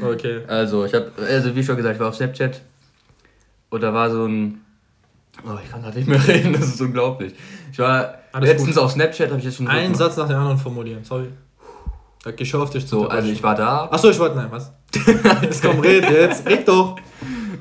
[0.04, 0.42] okay.
[0.48, 2.62] Also, ich habe, also wie schon gesagt, ich war auf Snapchat
[3.72, 4.62] und da war so ein.
[5.46, 7.34] Oh, ich kann da nicht mehr reden, das ist unglaublich.
[7.72, 8.84] Ich war alles Letztens gut.
[8.84, 9.68] auf Snapchat habe ich jetzt schon.
[9.68, 11.30] Einen Satz nach dem anderen formulieren, sorry.
[12.24, 13.00] Da geh auf dich zu.
[13.00, 13.90] So, also ich war da.
[13.92, 14.72] Achso, ich wollte, nein, was?
[15.42, 16.98] jetzt komm, red jetzt, red doch.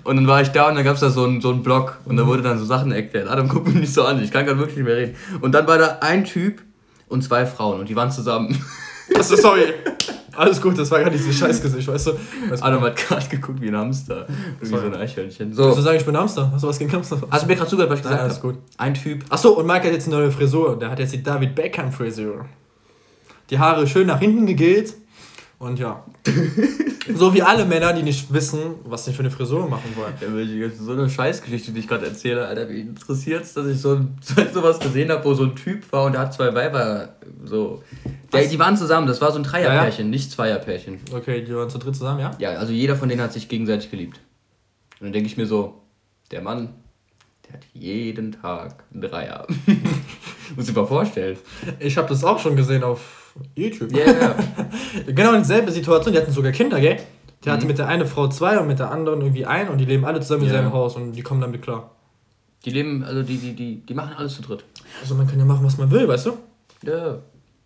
[0.04, 1.98] Und dann war ich da und dann gab es da so einen so einen Blog
[2.04, 3.28] und da wurde dann so Sachen erklärt.
[3.28, 5.16] Adam, guck mich nicht so an, ich kann gerade wirklich nicht mehr reden.
[5.40, 6.62] Und dann war da ein Typ
[7.08, 8.58] und zwei Frauen und die waren zusammen.
[9.16, 9.64] Achso, sorry.
[10.36, 12.12] Alles gut, das war gar nicht so Scheißgesicht, weißt du?
[12.48, 14.26] Weißt Adam hat gerade geguckt wie ein Hamster.
[14.60, 15.52] Wie so ein Eichhörnchen.
[15.52, 15.64] So.
[15.64, 16.50] Willst du sagen, ich bin ein Hamster?
[16.52, 17.20] Hast du was gegen Hamster?
[17.30, 18.30] Hast du mir gerade zugehört, was ich gesagt habe?
[18.30, 18.56] Alles gut.
[18.76, 19.24] Ein Typ.
[19.28, 20.78] Achso, und Mike hat jetzt eine neue Frisur.
[20.78, 22.46] Der hat jetzt die David Beckham Frisur.
[23.50, 24.94] Die Haare schön nach hinten gegelt.
[25.58, 26.02] Und ja.
[27.14, 30.58] so wie alle Männer, die nicht wissen, was sie für eine Frisur machen wollen.
[30.58, 33.96] Ja, so eine Scheißgeschichte, die ich gerade erzähle, Alter, wie interessiert es, dass ich so,
[34.54, 37.82] so was gesehen habe, wo so ein Typ war und der hat zwei Weiber so.
[38.32, 41.00] Der, die waren zusammen, das war so ein Dreierpärchen, ja, nicht Zweierpärchen.
[41.12, 42.30] Okay, die waren zu dritt zusammen, ja?
[42.38, 44.20] Ja, also jeder von denen hat sich gegenseitig geliebt.
[45.00, 45.82] Und dann denke ich mir so,
[46.30, 46.74] der Mann,
[47.46, 49.46] der hat jeden Tag einen Dreier.
[50.56, 51.38] Muss ich mal vorstellen.
[51.78, 53.92] Ich habe das auch schon gesehen auf YouTube.
[53.96, 54.36] Ja, yeah.
[55.06, 56.12] genau dieselbe Situation.
[56.12, 56.98] Die hatten sogar Kinder, gell?
[57.44, 57.56] Der mhm.
[57.56, 60.04] hatte mit der einen Frau zwei und mit der anderen irgendwie ein und die leben
[60.04, 60.52] alle zusammen yeah.
[60.52, 61.90] in seinem Haus und die kommen damit klar.
[62.64, 64.64] Die leben, also die, die, die, die machen alles zu dritt.
[65.00, 66.38] Also man kann ja machen, was man will, weißt du?
[66.82, 67.18] Ja.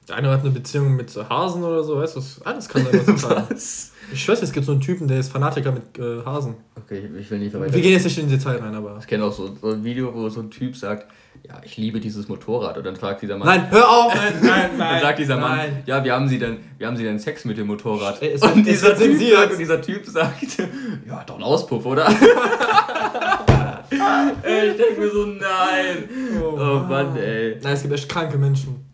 [0.08, 2.20] Der eine hat eine Beziehung mit Hasen oder so, weißt du?
[2.44, 5.98] Alles kann sein, was Ich weiß, es gibt so einen Typen, der ist Fanatiker mit
[5.98, 6.56] äh, Hasen.
[6.76, 7.72] Okay, ich will nicht weiter.
[7.72, 8.98] Wir gehen jetzt nicht in die Detail rein, aber.
[9.00, 11.06] Ich kenne auch so, so ein Video, wo so ein Typ sagt,
[11.48, 12.76] ja, ich liebe dieses Motorrad.
[12.76, 13.48] Und dann fragt dieser Mann.
[13.48, 14.14] Nein, hör auf!
[14.14, 14.92] Nein, nein, nein.
[14.92, 15.82] Dann sagt dieser Mann, nein.
[15.86, 18.20] ja, wie haben Sie denn, wie haben Sie denn Sex mit dem Motorrad?
[18.22, 20.58] Es, und, dieser typ sagt, und dieser Typ sagt,
[21.08, 22.06] ja, doch ein Auspuff, oder?
[24.42, 26.08] ey, ich denke mir so, nein.
[26.42, 27.58] Oh, oh Mann, ey.
[27.62, 28.93] Nein, es gibt echt kranke Menschen.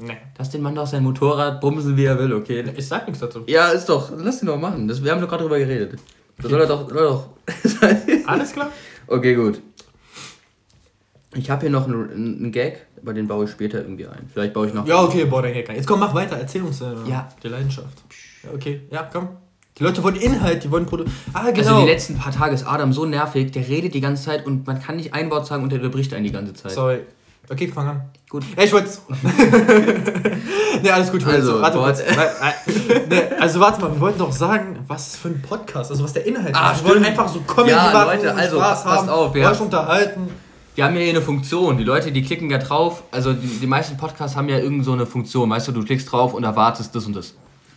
[0.00, 0.16] Nee.
[0.38, 2.64] Lass den Mann doch sein Motorrad bumsen, wie er will, okay?
[2.76, 3.42] Ich sag nichts dazu.
[3.46, 4.86] Ja, ist doch, lass ihn doch machen.
[4.86, 5.98] Das, wir haben doch gerade drüber geredet.
[6.40, 7.28] Das soll er doch, soll er doch.
[8.26, 8.70] Alles klar?
[9.06, 9.60] Okay, gut.
[11.34, 14.28] Ich habe hier noch einen, einen, Gag, aber den baue ich später irgendwie ein.
[14.32, 14.86] Vielleicht baue ich noch.
[14.86, 15.76] Ja, okay, bau den Gag ein.
[15.76, 17.28] Jetzt komm, mach weiter, erzähl uns äh, ja.
[17.42, 17.98] die Leidenschaft.
[18.44, 19.28] Ja, okay, ja, komm.
[19.78, 21.10] Die Leute wollen Inhalt, die wollen Produkt.
[21.32, 21.68] Ah, genau.
[21.68, 24.66] Also die letzten paar Tage ist Adam so nervig, der redet die ganze Zeit und
[24.66, 26.72] man kann nicht ein Wort sagen und der unterbricht einen die ganze Zeit.
[26.72, 27.00] Sorry.
[27.50, 28.02] Okay, fang an.
[28.28, 28.44] Gut.
[28.56, 28.90] Ja, ich wollte.
[30.82, 31.24] ne, alles gut.
[31.26, 32.00] Also, warte kurz.
[33.08, 36.26] nee, also, warte mal, wir wollten doch sagen, was für ein Podcast, also was der
[36.26, 36.84] Inhalt ah, ist.
[36.84, 39.50] Wir wollen einfach so Comedy ja, machen, Leute, also, Spaß haben, auf, ja.
[39.50, 40.28] euch unterhalten
[40.78, 41.76] wir haben ja hier eine Funktion.
[41.76, 43.02] Die Leute, die klicken ja drauf.
[43.10, 45.50] Also die, die meisten Podcasts haben ja irgend so eine Funktion.
[45.50, 47.34] Weißt du, du klickst drauf und erwartest das und das.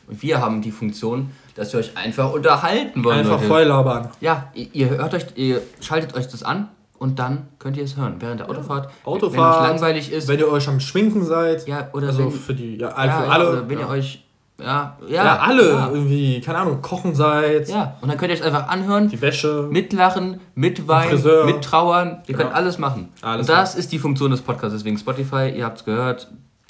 [0.08, 3.22] Und wir haben die Funktion, dass wir euch einfach unterhalten wollen.
[3.22, 4.10] Einfach voll labern.
[4.20, 6.70] Ja, ihr, ihr, hört euch, ihr schaltet euch das an
[7.02, 8.86] und dann könnt ihr es hören während der Autofahrt.
[8.86, 9.12] Ja.
[9.12, 9.34] Autofahrt.
[9.34, 10.28] Wenn euch langweilig ist.
[10.28, 11.68] Wenn ihr euch am Schminken seid.
[11.68, 13.50] Ja, oder also wenn, für die, ja, ja, für alle.
[13.50, 14.24] Oder wenn ihr euch
[14.60, 15.90] ja, ja, ja alle ja.
[15.90, 17.70] irgendwie, keine Ahnung, kochen seid.
[17.70, 19.10] Ja, und dann könnt ihr es einfach anhören.
[19.10, 19.68] Die Wäsche.
[19.72, 22.22] Mitlachen, mitweinen, mittrauern.
[22.28, 22.56] Ihr könnt ja.
[22.56, 23.10] alles machen.
[23.24, 23.80] Alles und das machen.
[23.80, 24.78] ist die Funktion des Podcasts.
[24.78, 26.28] Deswegen Spotify, ihr habt es gehört.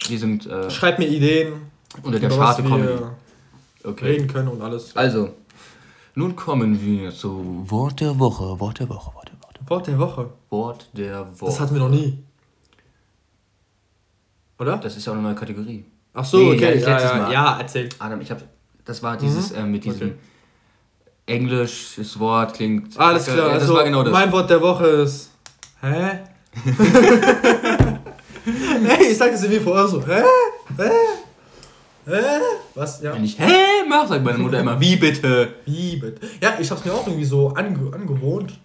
[0.08, 0.48] Wir sind.
[0.48, 1.56] Äh, Schreibt mir Ideen.
[2.04, 3.04] Unter der Scharte Comedy.
[3.84, 4.06] Okay.
[4.06, 4.96] Reden können und alles.
[4.96, 5.32] Also,
[6.16, 7.66] nun kommen wir zu.
[7.68, 9.12] Wort der Woche, Wort der Woche.
[9.72, 10.30] Wort der Woche.
[10.50, 11.46] Wort der Woche.
[11.46, 12.22] Das hatten wir noch nie.
[14.60, 14.76] Oder?
[14.76, 15.86] Das ist ja auch eine neue Kategorie.
[16.14, 16.78] Ach so, nee, okay.
[16.78, 17.32] Ja, ja, Mal.
[17.32, 17.88] ja, erzähl.
[17.98, 18.42] Adam, ich habe,
[18.84, 19.58] das war dieses mhm.
[19.58, 20.18] äh, mit diesem okay.
[21.26, 23.00] englisches Wort klingt.
[23.00, 23.38] Alles klar.
[23.38, 24.12] Ja, das also, war genau das.
[24.12, 25.32] Mein Wort der Woche ist.
[25.80, 26.20] Hä?
[28.84, 30.06] hey, ich sag das irgendwie vorher so.
[30.06, 30.22] Hä?
[30.80, 30.92] Hä?
[32.08, 32.42] Hä?
[32.76, 33.02] Was?
[33.02, 33.14] Ja.
[33.14, 35.56] Wenn ich hä mach, sagt meine Mutter immer, wie bitte?
[35.66, 36.28] Wie bitte?
[36.42, 38.60] Ja, ich hab's mir auch irgendwie so ange angewohnt.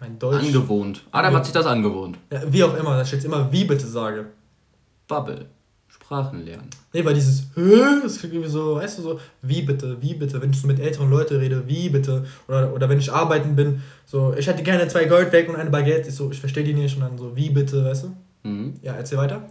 [0.00, 0.44] Mein Deutsch.
[0.44, 1.02] Angewohnt.
[1.12, 2.18] Adam hat sich das angewohnt.
[2.30, 4.26] Ja, wie auch immer, dass ich jetzt immer wie bitte sage.
[5.06, 5.46] Bubble.
[5.88, 6.68] Sprachen lernen.
[6.92, 8.00] Nee, weil dieses Hä?
[8.02, 10.80] Das klingt irgendwie so, weißt du, so, wie bitte, wie bitte, wenn ich so mit
[10.80, 12.26] älteren Leuten rede, wie bitte.
[12.48, 15.70] Oder, oder wenn ich arbeiten bin, so, ich hätte gerne zwei Gold weg und eine
[15.70, 16.08] Baguette.
[16.08, 18.48] Ich so, ich verstehe die nicht und dann so, wie bitte, weißt du?
[18.48, 18.74] Mhm.
[18.82, 19.48] Ja, erzähl weiter.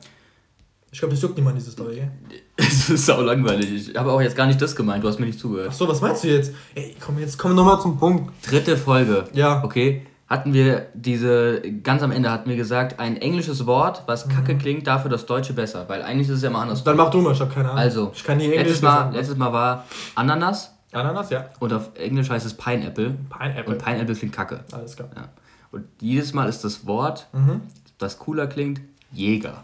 [0.92, 2.12] Ich glaube, das juckt niemand, diese Story, gell?
[2.58, 3.90] Es ist sau langweilig.
[3.90, 5.70] Ich habe auch jetzt gar nicht das gemeint, du hast mir nicht zugehört.
[5.72, 6.54] Ach so, was meinst du jetzt?
[6.76, 8.32] Ey, komm, jetzt komm nochmal zum Punkt.
[8.48, 9.24] Dritte Folge.
[9.34, 9.64] Ja.
[9.64, 10.06] Okay.
[10.34, 14.88] Hatten wir diese, ganz am Ende hatten wir gesagt, ein englisches Wort, was kacke klingt,
[14.88, 15.88] dafür das Deutsche besser.
[15.88, 16.84] Weil eigentlich ist es ja immer anders.
[16.84, 17.78] Dann mach du mal, ich habe keine Ahnung.
[17.80, 19.14] Also, ich kann nie Englisch letztes, Mal, sagen.
[19.14, 21.46] letztes Mal war Ananas Ananas, ja.
[21.60, 23.16] und auf Englisch heißt es Pineapple.
[23.30, 23.74] Pineapple.
[23.76, 24.62] Und Pineapple klingt kacke.
[24.72, 25.10] Alles klar.
[25.16, 25.30] Ja.
[25.72, 27.62] Und jedes Mal ist das Wort, Mhm.
[28.00, 29.64] das cooler klingt, Jäger.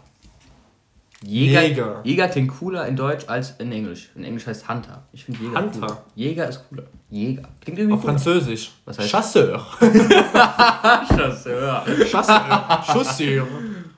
[1.22, 1.62] Jäger.
[1.62, 2.00] Jäger.
[2.04, 4.10] Jäger klingt cooler in Deutsch als in Englisch.
[4.14, 5.02] In Englisch heißt Hunter.
[5.12, 5.80] Ich finde Jäger Hunter?
[5.80, 6.02] cooler.
[6.14, 6.84] Jäger ist cooler.
[7.10, 7.42] Jäger.
[7.60, 8.12] Klingt irgendwie Auf cooler.
[8.14, 8.70] Französisch.
[8.84, 9.66] Was heißt- Chasseur.
[11.08, 11.84] Chasseur.
[12.10, 12.82] Chasseur.
[12.86, 13.46] Chasseur.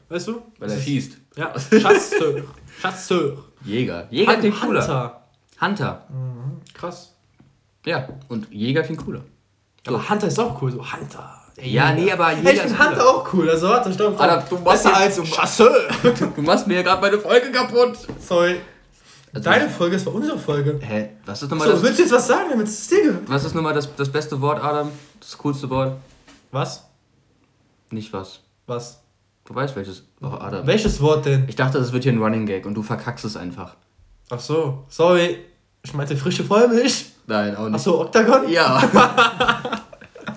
[0.09, 0.43] Weißt du?
[0.59, 1.13] Weil er schießt.
[1.37, 2.43] Ja, Chasseur.
[2.81, 3.37] Chasseur.
[3.65, 4.07] Jäger.
[4.11, 4.81] Jäger klingt cooler.
[4.81, 5.23] Hunter.
[5.61, 6.07] Hunter.
[6.75, 7.15] Krass.
[7.85, 9.21] Ja, und Jäger klingt cooler.
[9.87, 9.95] So.
[9.95, 11.39] Aber Hunter ist auch cool, so Hunter.
[11.57, 13.51] Ey, Ja, nee, aber Ey, ich Jäger finde ist Hunter auch cool.
[13.51, 14.21] Also warte, stopp.
[14.21, 15.75] Alter, du machst Besser als Chasseur.
[16.37, 17.99] Du machst mir ja gerade meine Folge kaputt.
[18.21, 18.61] Sorry.
[19.35, 20.79] Also- Deine Folge, das war unsere Folge.
[20.83, 21.11] Hä?
[21.25, 23.29] Was ist nochmal So, das, willst du jetzt was sagen, damit es dir gehört?
[23.29, 24.91] was ist nochmal das, das beste Wort, Adam?
[25.21, 25.97] Das coolste Wort?
[26.51, 26.85] Was?
[27.91, 28.41] Nicht was.
[28.67, 29.01] Was?
[29.45, 30.05] Du weißt welches.
[30.21, 30.67] Oh, Adam.
[30.67, 31.45] Welches Wort denn?
[31.49, 33.75] Ich dachte, das wird hier ein Running Gag und du verkackst es einfach.
[34.31, 35.39] Ach so, sorry.
[35.83, 37.07] Ich meinte frische Vollmilch.
[37.27, 37.83] Nein, auch Ach nicht.
[37.83, 38.49] so, Octagon?
[38.49, 38.83] Ja.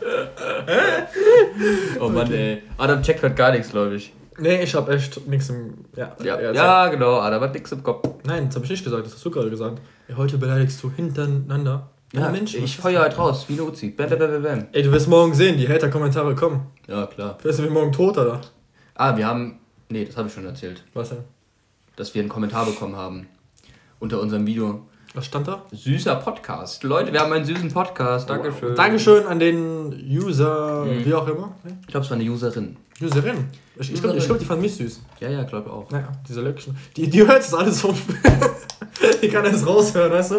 [1.99, 2.63] oh Mann, ey.
[2.77, 4.11] Adam checkt grad gar nichts, glaube ich.
[4.37, 5.73] Nee, ich hab echt nichts im.
[5.95, 7.19] Ja, Ja, ja, ja genau.
[7.19, 8.07] Adam hat nichts im Kopf.
[8.25, 9.79] Nein, das habe ich nicht gesagt, das hast du gerade gesagt.
[10.07, 11.89] Ey, heute beleidigst du hintereinander.
[12.13, 13.89] Ja, Mensch, ich feuer halt raus, wie eine Uzi.
[13.89, 14.65] Bam, bam, bam, bam.
[14.71, 16.67] Ey, du wirst morgen sehen, die Hater-Kommentare kommen.
[16.87, 17.37] Ja, klar.
[17.41, 18.41] Wirst du wie morgen tot, oder?
[18.93, 19.59] Ah, wir haben.
[19.89, 20.83] Nee, das habe ich schon erzählt.
[20.93, 21.19] Was denn?
[21.95, 23.27] Dass wir einen Kommentar bekommen haben.
[23.99, 24.87] Unter unserem Video.
[25.15, 25.63] Was stand da?
[25.71, 26.83] Süßer Podcast.
[26.83, 28.29] Leute, wir haben einen süßen Podcast.
[28.29, 28.75] Dankeschön.
[28.75, 31.05] Dankeschön an den User, Mhm.
[31.05, 31.55] wie auch immer.
[31.81, 32.75] Ich glaube, es war eine Userin.
[33.01, 33.45] Userin.
[33.77, 35.01] Ich, ich glaube, glaub, die fand mich süß.
[35.21, 35.89] Ja, ja, glaube auch.
[35.89, 36.75] Naja, diese Löckchen.
[36.97, 37.95] Die, die hört das alles vom.
[39.21, 40.35] die kann das raushören, weißt du?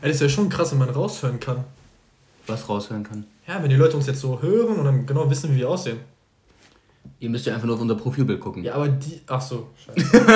[0.00, 1.64] Ey, das ist ja schon krass, wenn man raushören kann.
[2.46, 3.26] Was raushören kann.
[3.46, 5.98] Ja, wenn die Leute uns jetzt so hören und dann genau wissen, wie wir aussehen.
[7.20, 8.62] Ihr müsst ja einfach nur auf unser Profilbild gucken.
[8.62, 9.20] Ja, aber die.
[9.26, 10.16] Ach so, scheiße.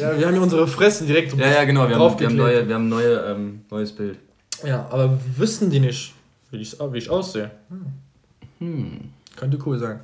[0.00, 1.86] ja, wir haben hier unsere Fressen direkt ja, ja, genau.
[1.88, 4.18] Wir haben, wir haben, neue, wir haben neue, ähm, neues Bild.
[4.64, 6.14] Ja, aber wissen die nicht,
[6.50, 7.50] wie ich, wie ich aussehe?
[8.58, 9.10] Hm.
[9.36, 10.00] Könnte cool sein.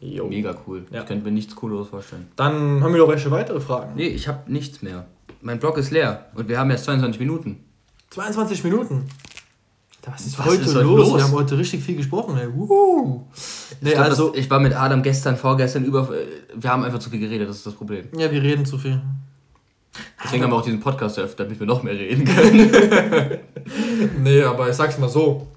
[0.00, 0.28] Jo.
[0.28, 0.84] Mega cool.
[0.90, 1.00] Ja.
[1.00, 2.28] Ich könnte mir nichts Cooleres vorstellen.
[2.36, 3.94] Dann haben wir noch welche weitere Fragen.
[3.96, 5.06] Nee, ich habe nichts mehr.
[5.40, 7.64] Mein Blog ist leer und wir haben erst 22 Minuten.
[8.10, 9.08] 22 Minuten.
[10.08, 10.84] Was ist Was heute ist los?
[11.08, 11.16] los?
[11.16, 12.46] Wir haben heute richtig viel gesprochen, ey.
[12.54, 13.24] Wuhu.
[13.80, 16.08] Nee, ich, glaub, also, das, ich war mit Adam gestern, vorgestern über.
[16.14, 18.06] äh, Wir haben einfach zu viel geredet, das ist das Problem.
[18.16, 19.00] ja, wir reden zu viel.
[20.22, 23.38] Deswegen haben wir auch diesen Podcast eröffnet, damit wir noch mehr reden können.
[24.22, 25.48] Nee, aber ich sag's mal so.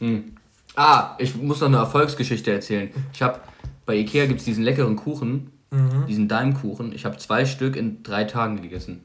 [0.00, 0.32] Hm.
[0.76, 2.90] Ah, ich muss noch eine Erfolgsgeschichte erzählen.
[3.14, 3.40] Ich habe
[3.86, 6.06] bei Ikea gibt es diesen leckeren Kuchen, Mhm.
[6.06, 6.92] diesen Daimkuchen.
[6.92, 9.02] Ich habe zwei Stück in drei Tagen gegessen.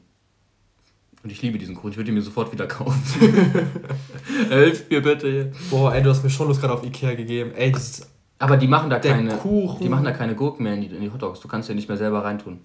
[1.24, 1.90] Und ich liebe diesen Kuchen.
[1.92, 3.00] Ich würde ihn mir sofort wieder kaufen.
[4.50, 5.52] Helft mir bitte.
[5.70, 7.52] Boah, ey, du hast mir schon Lust gerade auf Ikea gegeben.
[7.56, 9.36] Ey, das ist Aber die machen da der keine.
[9.36, 9.80] Kuchen.
[9.82, 11.40] Die machen da keine Gurken mehr in die, in die Hotdogs.
[11.40, 12.60] Du kannst ja nicht mehr selber reintun.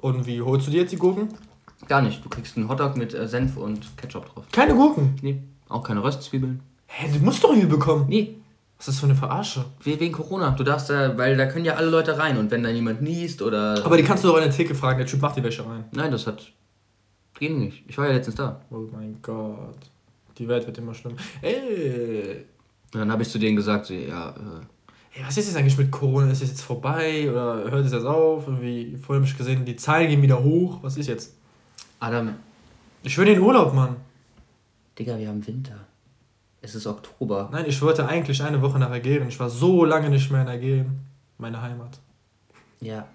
[0.00, 1.28] Und wie holst du dir jetzt die Gurken?
[1.88, 2.24] Gar nicht.
[2.24, 4.44] Du kriegst einen Hotdog mit äh, Senf und Ketchup drauf.
[4.50, 5.14] Keine Gurken.
[5.22, 6.60] Nee, auch keine Röstzwiebeln.
[6.88, 8.06] Hä, du musst doch irgendwie bekommen.
[8.08, 8.34] Nee,
[8.78, 9.64] Was ist das für eine Verarsche?
[9.84, 10.50] we- wegen Corona.
[10.50, 13.40] Du darfst da, weil da können ja alle Leute rein und wenn da jemand niest
[13.40, 13.84] oder.
[13.84, 15.84] Aber die kannst du doch in der Theke fragen, der Typ macht die Wäsche rein.
[15.92, 16.52] Nein, das hat.
[17.38, 17.84] Ging nicht.
[17.88, 18.60] Ich war ja letztens da.
[18.70, 19.78] Oh mein Gott.
[20.38, 21.16] Die Welt wird immer schlimmer.
[21.40, 22.44] Ey.
[22.92, 24.64] Und dann habe ich zu denen gesagt, so, ja, äh,
[25.14, 26.30] Ey, was ist jetzt eigentlich mit Corona?
[26.30, 28.46] Ist es jetzt vorbei oder hört es jetzt auf?
[28.46, 30.78] Irgendwie, vorhin habe ich gesehen, die Zahlen gehen wieder hoch.
[30.82, 31.34] Was ist jetzt?
[32.00, 32.34] Adam,
[33.02, 33.96] Ich will in den Urlaub, Mann.
[34.98, 35.86] Digga, wir haben Winter.
[36.62, 37.48] Es ist Oktober.
[37.52, 39.28] Nein, ich wollte eigentlich eine Woche nach Algerien.
[39.28, 41.00] Ich war so lange nicht mehr in Algerien.
[41.38, 41.98] Meine Heimat.
[42.80, 43.06] Ja,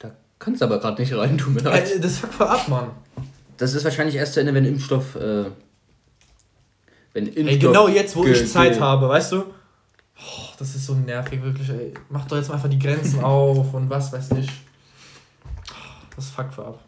[0.00, 1.88] da kannst du aber gerade nicht rein, tut mir leid.
[1.92, 2.90] Ey, das fuckt voll ab, Mann.
[3.56, 5.14] Das ist wahrscheinlich erst zu Ende, wenn Impfstoff.
[5.16, 5.46] Äh,
[7.12, 7.46] wenn Impfstoff.
[7.46, 9.44] Ey, genau jetzt, wo ich Zeit habe, weißt du?
[10.16, 11.94] Oh, das ist so nervig, wirklich, ey.
[12.08, 14.48] Mach doch jetzt mal einfach die Grenzen auf und was weiß ich.
[16.14, 16.80] Das fuckt ab.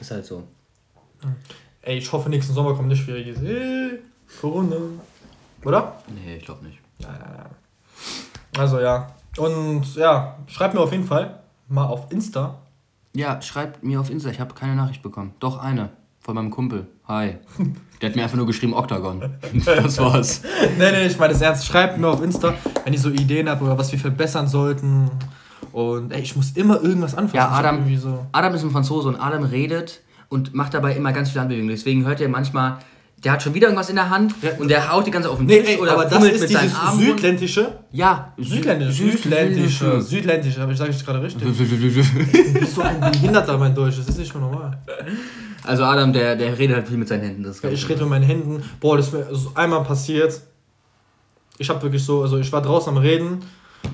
[0.00, 0.44] Ist halt so.
[1.82, 3.40] Ey, ich hoffe, nächsten Sommer kommt nicht schwieriges.
[3.42, 3.98] Ey,
[4.40, 4.76] Corona.
[5.64, 5.96] Oder?
[6.08, 6.78] Nee, ich glaube nicht.
[8.56, 9.14] Also ja.
[9.36, 12.58] Und ja, schreibt mir auf jeden Fall mal auf Insta,
[13.14, 15.34] Ja, schreibt mir auf Insta, ich habe keine Nachricht bekommen.
[15.38, 15.90] Doch eine.
[16.20, 16.86] Von meinem Kumpel.
[17.08, 17.36] Hi.
[18.00, 19.34] Der hat mir einfach nur geschrieben Octagon.
[19.64, 20.42] Das war's.
[20.78, 21.66] nee, nee, ich meine das ernst.
[21.66, 25.10] Schreibt mir auf Insta, wenn ihr so Ideen habt oder was wir verbessern sollten.
[25.72, 27.34] Und ey, ich muss immer irgendwas anfangen.
[27.34, 31.30] Ja, Adam, so Adam ist ein Franzose und Adam redet und macht dabei immer ganz
[31.30, 31.74] viele Handbewegungen.
[31.74, 32.78] Deswegen hört ihr manchmal,
[33.24, 35.46] der hat schon wieder irgendwas in der Hand und der haut die ganze auf den
[35.46, 37.72] Tisch nee, ey, oder aber das ist mit dieses südländische.
[37.92, 41.42] Ja, südländisch, südländische, südländisch, aber ich sage es gerade richtig.
[41.42, 44.76] du bist so ein Behinderter, mein Deutsch, das ist nicht mehr normal.
[45.64, 47.44] Also Adam, der, der redet halt viel mit seinen Händen.
[47.44, 48.62] Das ja, ich rede mit meinen Händen.
[48.80, 50.40] Boah, das ist mir einmal passiert.
[51.58, 53.44] Ich habe wirklich so, also ich war draußen am Reden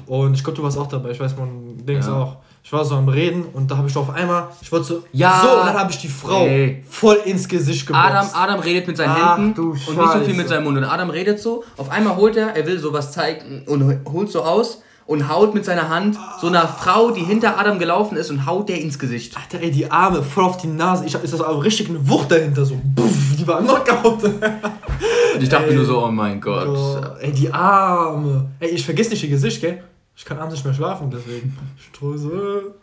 [0.06, 1.10] und ich glaube, du warst auch dabei.
[1.10, 2.14] Ich weiß, man denkt ja.
[2.14, 2.36] auch.
[2.68, 5.40] Ich war so am Reden und da habe ich auf einmal, ich wollte so, ja,
[5.42, 6.84] so, und dann habe ich die Frau ey.
[6.86, 8.06] voll ins Gesicht geboxt.
[8.06, 10.76] Adam, Adam redet mit seinen Ach, Händen und nicht so viel mit seinem Mund.
[10.76, 14.42] Und Adam redet so, auf einmal holt er, er will sowas zeigen und holt so
[14.42, 18.44] aus und haut mit seiner Hand so einer Frau, die hinter Adam gelaufen ist und
[18.44, 19.34] haut der ins Gesicht.
[19.34, 21.06] Alter, ey, die Arme voll auf die Nase.
[21.06, 24.24] Ich, ist das aber richtig eine Wucht dahinter, so, puff, die war Knockout.
[24.24, 26.68] und ich dachte ey, mir nur so, oh mein Gott.
[26.68, 28.50] Oh, ey, die Arme.
[28.60, 29.82] Ey, ich vergesse nicht ihr Gesicht, gell?
[30.18, 31.56] Ich kann abends nicht mehr schlafen, deswegen.
[31.78, 32.74] Ströse.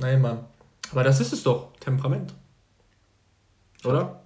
[0.00, 0.38] Nein, Mann.
[0.92, 1.72] Aber das ist es doch.
[1.80, 2.32] Temperament.
[3.84, 4.20] Oder?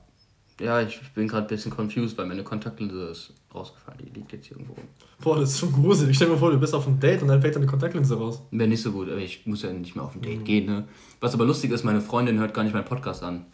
[0.60, 4.00] Ja, ich bin gerade ein bisschen confused, weil meine Kontaktlinse ist rausgefallen.
[4.04, 4.84] Die liegt jetzt hier irgendwo rum.
[5.22, 6.14] Boah, das ist schon gruselig.
[6.14, 8.42] Stell dir mal vor, du bist auf einem Date und dann fällt deine Kontaktlinse raus.
[8.50, 10.44] Wäre nicht so gut, aber ich muss ja nicht mehr auf ein Date mhm.
[10.44, 10.66] gehen.
[10.66, 10.84] Ne?
[11.20, 13.46] Was aber lustig ist, meine Freundin hört gar nicht meinen Podcast an.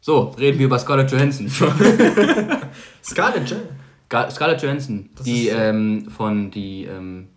[0.00, 1.48] So, reden wir über Scarlett Johansson.
[3.04, 4.30] Scarlett Johansson?
[4.30, 7.28] Scarlett Johansson, die ähm, von die ähm,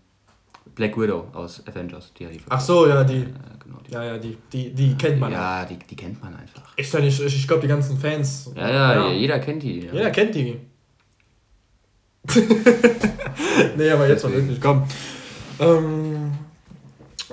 [0.82, 2.12] Black Widow aus Avengers.
[2.18, 3.18] Die, die Ach so, ja, die.
[3.18, 3.26] Äh,
[3.64, 3.92] genau, die.
[3.94, 5.32] Ja, ja, die, die, die kennt man.
[5.32, 6.76] Ja, die, die kennt man einfach.
[6.76, 8.50] Ist ja nicht, ich glaube, die ganzen Fans.
[8.56, 9.86] Ja, ja, ja, jeder kennt die.
[9.86, 9.94] Ja.
[9.94, 10.60] Jeder kennt die.
[13.78, 14.88] nee, aber jetzt mal wirklich, komm.
[15.60, 16.32] Ähm,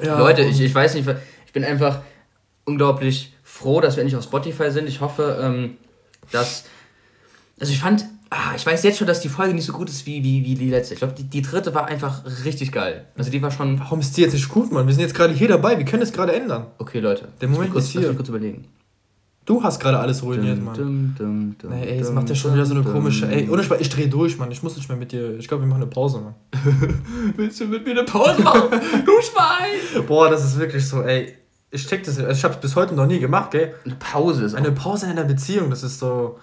[0.03, 1.09] ja, Leute, ich, ich weiß nicht,
[1.47, 2.03] ich bin einfach
[2.67, 4.87] unglaublich froh, dass wir endlich auf Spotify sind.
[4.91, 5.79] Ich hoffe, ähm,
[6.33, 6.65] dass.
[7.59, 10.05] Also ich fand Ah, ich weiß jetzt schon, dass die Folge nicht so gut ist
[10.05, 10.95] wie, wie, wie die letzte.
[10.95, 13.07] Ich glaube, die, die dritte war einfach richtig geil.
[13.17, 13.79] Also die war schon.
[13.81, 14.87] Warum ist die jetzt nicht gut, Mann?
[14.87, 15.79] Wir sind jetzt gerade hier dabei.
[15.79, 16.67] Wir können es gerade ändern.
[16.79, 17.29] Okay, Leute.
[17.41, 18.13] Der Moment kurz, ist hier.
[18.15, 18.67] kurz überlegen.
[19.49, 20.77] Du hast gerade alles ruiniert, Mann.
[20.77, 23.27] Dum, dum, dum, nee, ey, jetzt macht der schon wieder so eine komische.
[23.29, 24.51] Ey, ohne Spaß, ich dreh durch, Mann.
[24.51, 25.39] Ich muss nicht mehr mit dir.
[25.39, 26.35] Ich glaube, wir machen eine Pause, Mann.
[27.37, 28.69] Willst du mit mir eine Pause machen?
[29.07, 30.07] du Schwein!
[30.07, 31.33] Boah, das ist wirklich so, ey.
[31.71, 32.19] Ich check das.
[32.19, 33.73] Also ich hab's bis heute noch nie gemacht, gell?
[33.87, 36.39] Eine Pause ist Eine Pause in einer Beziehung, das ist so.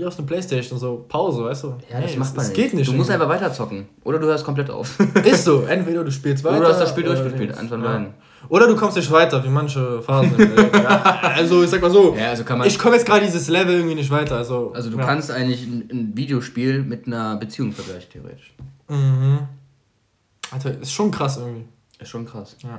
[0.00, 1.68] Wie aus einer Playstation, so Pause, weißt du?
[1.90, 2.88] Ja, das nee, macht man das, geht nicht.
[2.88, 3.86] Du musst einfach weiter zocken.
[4.02, 4.98] Oder du hörst komplett auf.
[5.24, 5.64] Ist so.
[5.64, 6.56] Entweder du spielst weiter.
[6.56, 7.58] Oder du hast das Spiel durchgespielt.
[7.58, 8.14] Eins von beiden.
[8.48, 10.32] Oder du kommst nicht weiter, wie manche Phasen.
[10.72, 11.02] ja,
[11.34, 13.74] also ich sag mal so, ja, also kann man ich komme jetzt gerade dieses Level
[13.74, 14.38] irgendwie nicht weiter.
[14.38, 15.04] Also, also du ja.
[15.04, 18.54] kannst eigentlich ein, ein, Videospiel mit einer Beziehung vergleichen, theoretisch.
[18.88, 19.40] Mhm.
[20.50, 21.66] Alter, ist schon krass irgendwie.
[21.98, 22.56] Ist schon krass.
[22.62, 22.78] Ja.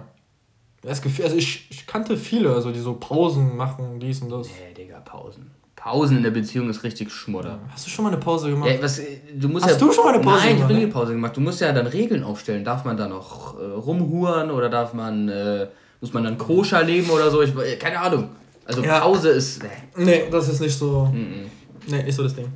[0.81, 4.47] Das Gefühl, also ich, ich kannte viele, also die so Pausen machen, dies und das.
[4.47, 5.51] Nee, Digga, Pausen.
[5.81, 7.57] Pausen in der Beziehung ist richtig Schmodder.
[7.69, 8.69] Hast du schon mal eine Pause gemacht?
[8.69, 9.01] Ja, was,
[9.33, 10.45] du musst Hast ja, du schon mal eine Pause nein, gemacht?
[10.45, 11.35] Nein, ich habe nie eine Pause gemacht.
[11.35, 12.63] Du musst ja dann Regeln aufstellen.
[12.63, 17.09] Darf man da noch äh, rumhuren oder darf man, äh, muss man dann koscher leben
[17.09, 17.41] oder so?
[17.41, 18.29] Ich, keine Ahnung.
[18.63, 18.99] Also ja.
[18.99, 19.63] Pause ist.
[19.63, 20.05] Nee.
[20.05, 21.11] nee, das ist nicht so.
[21.11, 21.47] -mm.
[21.87, 22.47] Nee, nicht so das Ding.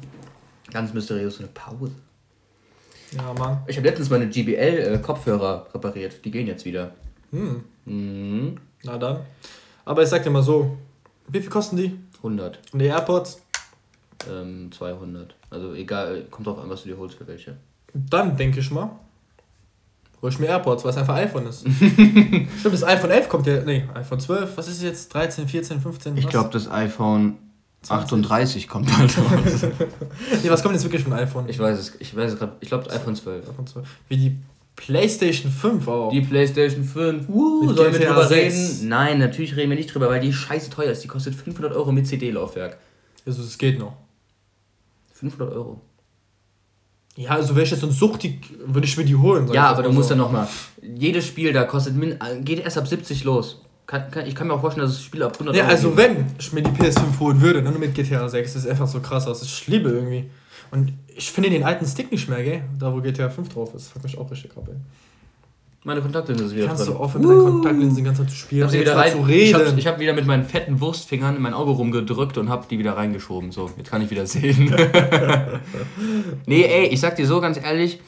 [0.71, 1.93] Ganz mysteriös, so eine Pause.
[3.11, 3.57] Ja, Mann.
[3.65, 6.23] Ich habe letztens meine GBL-Kopfhörer äh, repariert.
[6.23, 6.91] Die gehen jetzt wieder.
[7.31, 7.63] Hm.
[7.85, 8.57] Mhm.
[8.83, 9.21] Na dann.
[9.83, 10.77] Aber ich sag dir mal so:
[11.27, 11.97] Wie viel kosten die?
[12.25, 12.59] 100.
[12.73, 13.41] Und die AirPods?
[14.29, 15.35] Ähm, 200.
[15.49, 17.57] Also egal, kommt drauf an, was du dir holst für welche.
[17.93, 18.89] Dann denke ich mal,
[20.21, 21.59] hol ich mir AirPods, weil es einfach iPhone ist.
[21.69, 26.17] Stimmt, das iPhone 11 kommt ja, nee, iPhone 12, was ist jetzt, 13, 14, 15?
[26.17, 27.38] Ich glaube, das iPhone
[27.88, 29.67] 38 kommt halt raus.
[30.43, 31.47] nee, was kommt jetzt wirklich von iPhone?
[31.47, 33.49] Ich weiß es, ich weiß es gerade, ich glaube iPhone 12.
[33.49, 33.88] iPhone 12.
[34.09, 34.38] Wie die
[34.75, 36.11] PlayStation 5 auch.
[36.11, 37.29] Die PlayStation 5.
[37.29, 38.31] Uh, sollen wir drüber 6.
[38.31, 38.89] reden?
[38.89, 41.03] Nein, natürlich reden wir nicht drüber, weil die scheiße teuer ist.
[41.03, 42.77] Die kostet 500 Euro mit CD-Laufwerk.
[43.25, 43.93] Also, es geht noch.
[45.13, 45.81] 500 Euro.
[47.15, 49.51] Ja, also wäre ich jetzt so ein Suchtig, würde ich mir die holen.
[49.53, 50.47] Ja, aber du musst ja nochmal.
[50.81, 51.95] Jedes Spiel da kostet,
[52.43, 53.61] geht erst ab 70 los.
[53.88, 55.89] Kann, kann, ich kann mir auch vorstellen, dass das Spiel ab 100 Euro Ja, also
[55.89, 55.97] geht.
[55.97, 58.99] wenn ich mir die PS5 holen würde, dann mit GTA 6, das ist einfach so
[58.99, 59.43] krass aus.
[59.43, 60.29] Ich liebe irgendwie.
[60.71, 62.63] Und ich finde den alten Stick nicht mehr, gell?
[62.78, 63.89] Da wo GTA 5 drauf ist.
[63.89, 64.75] Fuck mich auch richtig ab, ey.
[65.86, 66.93] Meine Kontaktlinse ist wieder Kannst drin.
[66.93, 68.67] du aufhören, mit deinen Kontaktlinsen die ganze Zeit zu spielen?
[68.73, 69.78] Ich habe zu reden.
[69.78, 72.80] Ich habe hab wieder mit meinen fetten Wurstfingern in mein Auge rumgedrückt und habe die
[72.80, 73.51] wieder reingeschoben.
[73.51, 74.73] So, jetzt kann ich wieder sehen.
[76.47, 77.99] nee, ey, ich sag dir so ganz ehrlich,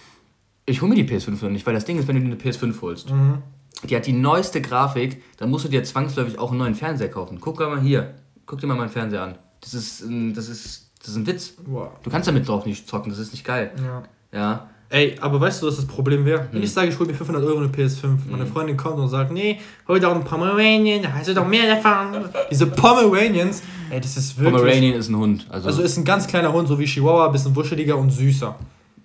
[0.65, 2.36] ich hole mir die PS5 noch nicht, weil das Ding ist, wenn du dir eine
[2.36, 3.43] PS5 holst, mhm.
[3.84, 7.38] die hat die neueste Grafik, dann musst du dir zwangsläufig auch einen neuen Fernseher kaufen.
[7.39, 8.15] Guck mal hier,
[8.48, 9.38] guck dir mal meinen Fernseher an.
[9.62, 11.54] Das ist, das ist das ist ein Witz.
[11.65, 11.89] Wow.
[12.04, 13.72] Du kannst damit drauf nicht zocken, das ist nicht geil.
[13.84, 14.04] Ja.
[14.38, 14.67] Ja.
[14.89, 16.48] Ey, aber weißt du, was das Problem wäre?
[16.52, 19.32] Wenn ich sage, ich hole mir 500 Euro eine PS5, meine Freundin kommt und sagt,
[19.32, 22.24] nee, hol doch einen Pomeranian, da hast du doch mehr davon.
[22.52, 24.56] Diese Pomeranians, ey, das ist wirklich...
[24.62, 25.46] Pomeranian ist ein Hund.
[25.50, 28.56] Also, Also ist ein ganz kleiner Hund, so wie Chihuahua, bisschen wuscheliger und süßer.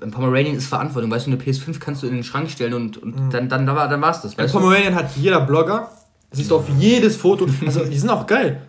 [0.00, 1.10] ein Pomeranian ist Verantwortung.
[1.10, 3.76] Weißt du, eine PS5 kannst du in den Schrank stellen und, und dann, dann, dann,
[3.76, 4.38] war, dann war's das.
[4.38, 4.58] Ein Weißt du?
[4.60, 5.90] Pomeranian hat jeder Blogger.
[6.30, 7.46] Siehst du auf jedes Foto.
[7.66, 8.62] Also die sind auch geil.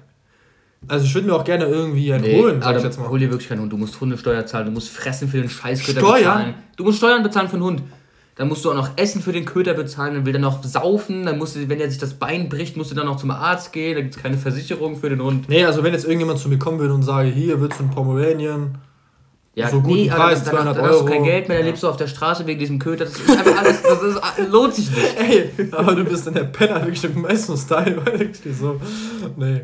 [0.88, 3.08] Also ich würde mir auch gerne irgendwie einen Nee, holen, sag ich jetzt mal.
[3.10, 3.72] hol dir wirklich keinen Hund.
[3.72, 6.18] Du musst Hundesteuer zahlen, du musst fressen für den Scheißköter Steuern?
[6.24, 6.54] bezahlen.
[6.76, 7.82] Du musst Steuern bezahlen für den Hund.
[8.36, 11.24] Dann musst du auch noch Essen für den Köter bezahlen, dann will er noch saufen,
[11.28, 13.72] dann musst du, wenn er sich das Bein bricht, musst du dann noch zum Arzt
[13.72, 15.48] gehen, da gibt es keine Versicherung für den Hund.
[15.48, 17.92] Nee, also wenn jetzt irgendjemand zu mir kommen würde und sage, hier willst du einen
[17.94, 18.80] Pomeranian,
[19.54, 21.26] Ja, So guten aber Preis, dann, dann, 200 dann hast du kein Euro.
[21.26, 23.06] Geld mehr, dann lebst du auf der Straße wegen diesem Köter.
[23.06, 24.20] Das ist einfach alles, das ist,
[24.52, 25.16] lohnt sich nicht.
[25.16, 28.82] ey, aber du bist dann der Penner, wirklich im meisten Style, weil so,
[29.38, 29.62] nee.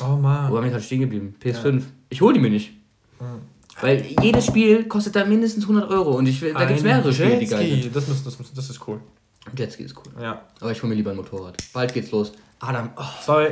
[0.00, 0.52] Oh Wo man.
[0.52, 1.34] bin ich gerade stehen geblieben?
[1.42, 1.82] PS5.
[2.08, 2.72] Ich hol die mir nicht.
[3.80, 7.12] Weil jedes Spiel kostet da mindestens 100 Euro und ich will, da gibt es mehrere
[7.12, 7.96] Spiele, die geil sind.
[7.96, 9.00] das, muss, das, muss, das ist cool.
[9.56, 10.22] Jetski ist cool.
[10.22, 10.42] Ja.
[10.60, 11.56] Aber ich hol mir lieber ein Motorrad.
[11.72, 12.32] Bald geht's los.
[12.60, 13.50] Adam, oh, Sorry.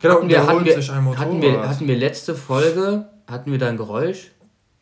[0.00, 1.26] Genau, hatten, wir, hatten, wir, sich ein Motorrad.
[1.26, 4.30] hatten, wir, hatten wir letzte Folge, hatten wir da ein Geräusch?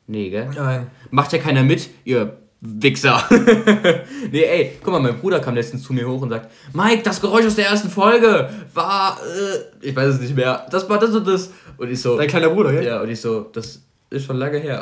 [0.06, 0.50] Nee, gell?
[0.54, 0.90] Nein.
[1.10, 3.24] Macht ja keiner mit, ihr Wichser.
[4.30, 7.20] nee, ey, guck mal, mein Bruder kam letztens zu mir hoch und sagt, Mike, das
[7.20, 11.10] Geräusch aus der ersten Folge war, äh, ich weiß es nicht mehr, das war das
[11.10, 11.50] und das.
[11.76, 12.86] Und ich so, Dein kleiner Bruder, gell?
[12.86, 14.80] ja, und ich so, das ist schon lange her.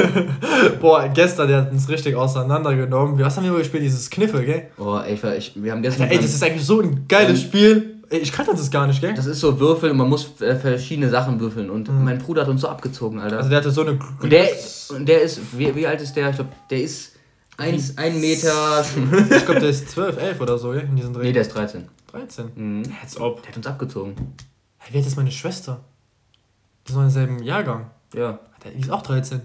[0.80, 3.18] Boah, gestern, der hat uns richtig auseinandergenommen.
[3.18, 3.82] Was haben wir gespielt?
[3.82, 4.68] Dieses Kniffel, gell?
[4.78, 6.08] oh, ey, ich, wir haben gestern...
[6.08, 7.99] Ey, das ist eigentlich so ein geiles Spiel.
[8.12, 9.14] Ich kannte das gar nicht, gell?
[9.14, 11.70] das ist so Würfeln und man muss äh, verschiedene Sachen würfeln.
[11.70, 13.36] Und mein Bruder hat uns so abgezogen, Alter.
[13.38, 13.98] Also der hatte so eine...
[14.20, 14.48] Und der,
[14.88, 16.30] und der ist, wie, wie alt ist der?
[16.30, 17.12] Ich glaube, der ist
[17.56, 18.84] 1 Meter.
[19.30, 20.80] Ich glaube, der ist 12, 11 oder so, gell?
[20.88, 21.22] In diesem Dreh.
[21.24, 21.86] nee, der ist 13.
[22.10, 22.50] 13.
[22.56, 22.82] Mhm.
[23.00, 23.42] Als ob.
[23.42, 24.14] Der hat uns abgezogen.
[24.78, 25.84] Hey, wie alt ist meine Schwester?
[26.86, 27.90] Die ist noch im selben Jahrgang.
[28.14, 28.40] Ja,
[28.74, 29.40] Die ist auch 13.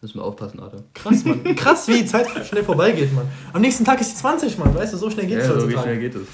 [0.00, 0.78] müssen wir aufpassen, Alter.
[0.94, 1.42] Krass, Mann.
[1.56, 3.26] Krass, wie die Zeit schnell vorbeigeht, Mann.
[3.52, 4.74] Am nächsten Tag ist sie 20, Mann.
[4.74, 6.26] Weißt du, so schnell geht's Ja, so schnell geht es.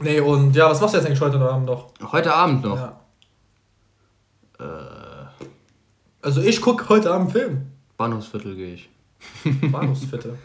[0.00, 1.90] Nee, und ja, was machst du jetzt eigentlich heute Abend noch?
[2.12, 2.76] Heute Abend noch.
[2.76, 3.00] Ja.
[6.24, 7.66] Also ich guck heute Abend einen Film.
[7.98, 8.88] Bahnhofsviertel gehe ich.
[9.70, 10.38] Bahnhofsviertel.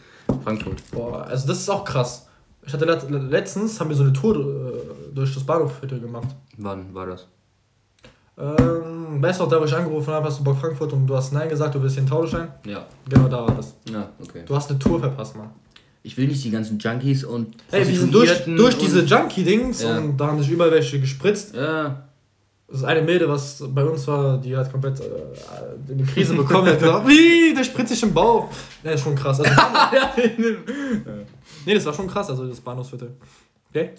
[0.44, 0.82] Frankfurt.
[0.92, 2.28] Boah, also das ist auch krass.
[2.66, 6.28] Ich hatte let letztens, haben wir so eine Tour äh, durch das Bahnhofsviertel gemacht.
[6.58, 7.26] Wann war das?
[8.36, 11.16] Ähm, weißt du noch, da wo ich angerufen habe, hast du Bock Frankfurt und du
[11.16, 12.48] hast Nein gesagt, du willst hier einen Taudeschein?
[12.64, 12.84] Ja.
[13.08, 13.74] Genau da war das.
[13.90, 14.44] Ja, okay.
[14.46, 15.50] Du hast eine Tour verpasst, Mann.
[16.02, 17.56] Ich will nicht die ganzen Junkies und.
[17.70, 19.98] Ey, wir sind durch, durch diese Junkie-Dings Ja.
[19.98, 21.54] und da haben sich überall welche gespritzt.
[21.54, 22.06] Ja.
[22.68, 25.04] Das ist eine Mädel, was bei uns war, die hat komplett äh,
[25.92, 26.66] eine Krise bekommen.
[26.66, 28.48] Die hat gesagt, wie, der spritzt sich im Bauch.
[28.84, 29.40] Ja, ist schon krass.
[29.40, 29.52] Also,
[31.66, 33.10] nee, das war schon krass, also das Bahnhofsviertel.
[33.70, 33.90] Okay?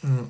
[0.00, 0.28] Hm.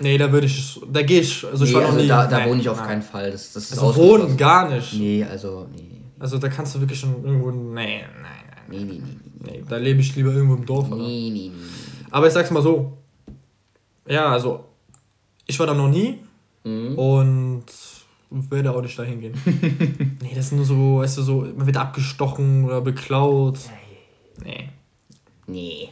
[0.00, 2.08] Nee, da würde ich, da gehe ich, also ich nee, war noch also nie.
[2.08, 2.86] da, da nein, wohne ich auf nein.
[2.86, 3.32] keinen Fall.
[3.32, 4.94] Das, das ist Also wohnen gar nicht.
[4.94, 6.02] Nee, also, nee.
[6.20, 9.50] Also da kannst du wirklich schon irgendwo, nee, nein, nein, Nee, nee, nee.
[9.58, 9.64] nee.
[9.68, 10.88] Da lebe ich lieber irgendwo im Dorf.
[10.88, 11.04] Nee, Oder?
[11.06, 11.48] nee, nee.
[11.48, 11.52] nee.
[12.10, 12.98] Aber ich sag's mal so.
[14.06, 14.64] Ja, also,
[15.46, 16.18] ich war da noch nie
[16.64, 16.98] Mhm.
[16.98, 17.64] und
[18.30, 19.34] werde auch nicht dahin gehen.
[20.22, 23.58] nee, das ist nur so, weißt du, so, man wird abgestochen oder beklaut.
[24.44, 24.68] Nee.
[25.46, 25.88] Nee.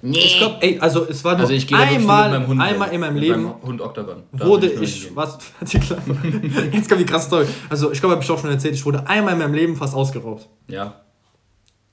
[0.00, 0.18] Nee.
[0.18, 3.42] Ich glaube, ey, also es war nur also ich einmal, Hund einmal in meinem Leben
[3.44, 4.22] meinem Hund Octagon.
[4.32, 5.16] Da wurde ich, hingehen.
[5.16, 5.38] was,
[5.72, 6.16] die Klappe.
[6.72, 7.46] Jetzt kommt die krasse Story.
[7.68, 9.94] Also ich glaube, habe ich auch schon erzählt, ich wurde einmal in meinem Leben fast
[9.94, 10.48] ausgeraubt.
[10.68, 11.02] Ja.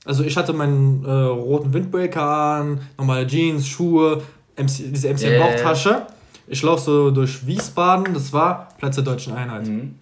[0.04, 4.22] Also ich hatte meinen äh, roten Windbreaker an, normale Jeans, Schuhe,
[4.56, 5.38] MC, diese MC.
[5.38, 6.06] Bauchtasche.
[6.46, 9.66] Ich laufe so durch Wiesbaden, das war Platz der deutschen Einheit.
[9.66, 9.94] Mhm.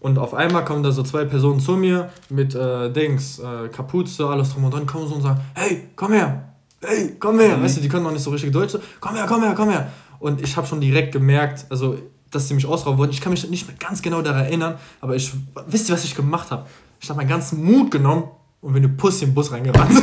[0.00, 4.26] Und auf einmal kommen da so zwei Personen zu mir mit äh, Dings, äh, Kapuze,
[4.26, 7.60] alles drum und dran, kommen so und sagen, hey, komm her, hey, komm her.
[7.60, 9.70] Weißt du, die können noch nicht so richtig Deutsch, so, komm her, komm her, komm
[9.70, 9.92] her.
[10.20, 11.98] Und ich habe schon direkt gemerkt, also,
[12.30, 13.12] dass sie mich ausrauben wollten.
[13.12, 15.32] Ich kann mich nicht mehr ganz genau daran erinnern, aber ich,
[15.66, 16.66] wisst ihr, was ich gemacht habe?
[17.00, 18.24] Ich habe meinen ganzen Mut genommen
[18.60, 19.90] und bin eine Pussy im Bus reingerannt.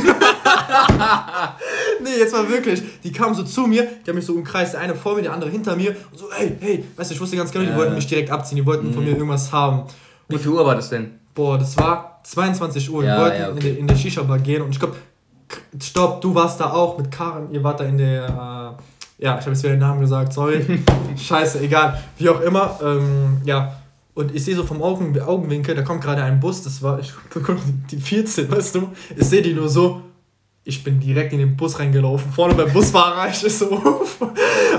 [2.02, 2.82] nee, jetzt mal wirklich.
[3.02, 5.32] Die kamen so zu mir, die haben mich so umkreist, der eine vor mir, der
[5.32, 5.90] andere hinter mir.
[6.10, 8.56] Und so, hey, hey, weißt du, ich wusste ganz genau, die wollten mich direkt abziehen,
[8.56, 9.82] die wollten von mir irgendwas haben.
[10.28, 11.18] Wie viel Uhr war das denn?
[11.34, 13.04] Boah, das war 22 Uhr.
[13.04, 13.56] Ja, wir wollten ja, okay.
[13.58, 14.96] in, der, in der Shisha-Bar gehen und ich glaube,
[15.80, 19.42] stopp, du warst da auch mit Karen, ihr wart da in der, äh, ja, ich
[19.42, 20.82] habe jetzt wieder den Namen gesagt, sorry.
[21.16, 22.78] Scheiße, egal, wie auch immer.
[22.82, 23.76] Ähm, ja,
[24.16, 27.12] und ich sehe so vom Augen, Augenwinkel, da kommt gerade ein Bus, das war, ich
[27.90, 30.02] die 14, weißt du, ich sehe die nur so,
[30.64, 33.66] ich bin direkt in den Bus reingelaufen, vorne beim Busfahrer, ich so,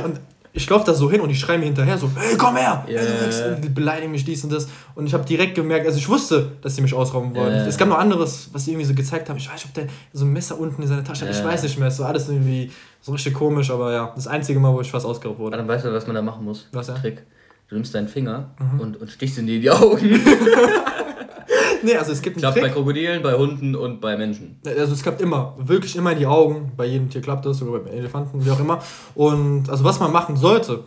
[0.04, 0.20] und
[0.54, 2.84] ich laufe da so hin und ich schreie mir hinterher so, hey, komm her!
[2.88, 3.00] Ja.
[3.00, 4.68] Hey, du Wichser, die beleidigen mich dies und das.
[4.96, 7.54] Und ich habe direkt gemerkt, also ich wusste, dass sie mich ausrauben wollen.
[7.58, 7.66] Ja.
[7.68, 9.38] Es gab noch anderes, was sie irgendwie so gezeigt haben.
[9.38, 11.32] Ich weiß nicht, ob der so ein Messer unten in seiner Tasche hat.
[11.32, 11.46] Ich Ja.
[11.46, 11.90] weiß nicht mehr.
[11.90, 12.72] Es war alles irgendwie
[13.02, 15.58] so richtig komisch, aber ja, das einzige Mal, wo ich fast ausgeraubt wurde.
[15.58, 16.68] Dann weißt du, was man da machen muss?
[16.72, 16.96] Was, ja?
[16.96, 17.22] Trick.
[17.70, 18.80] Du nimmst deinen Finger Mhm.
[18.80, 20.10] und, und stichst ihn dir in die Augen.
[21.84, 22.64] nee, also es gibt einen Klappt Trick.
[22.64, 24.60] bei Krokodilen, bei Hunden und bei Menschen.
[24.66, 26.72] Also es klappt immer, wirklich immer in die Augen.
[26.78, 28.82] Bei jedem Tier klappt das, sogar bei Elefanten, wie auch immer.
[29.16, 30.86] Und also was man machen sollte,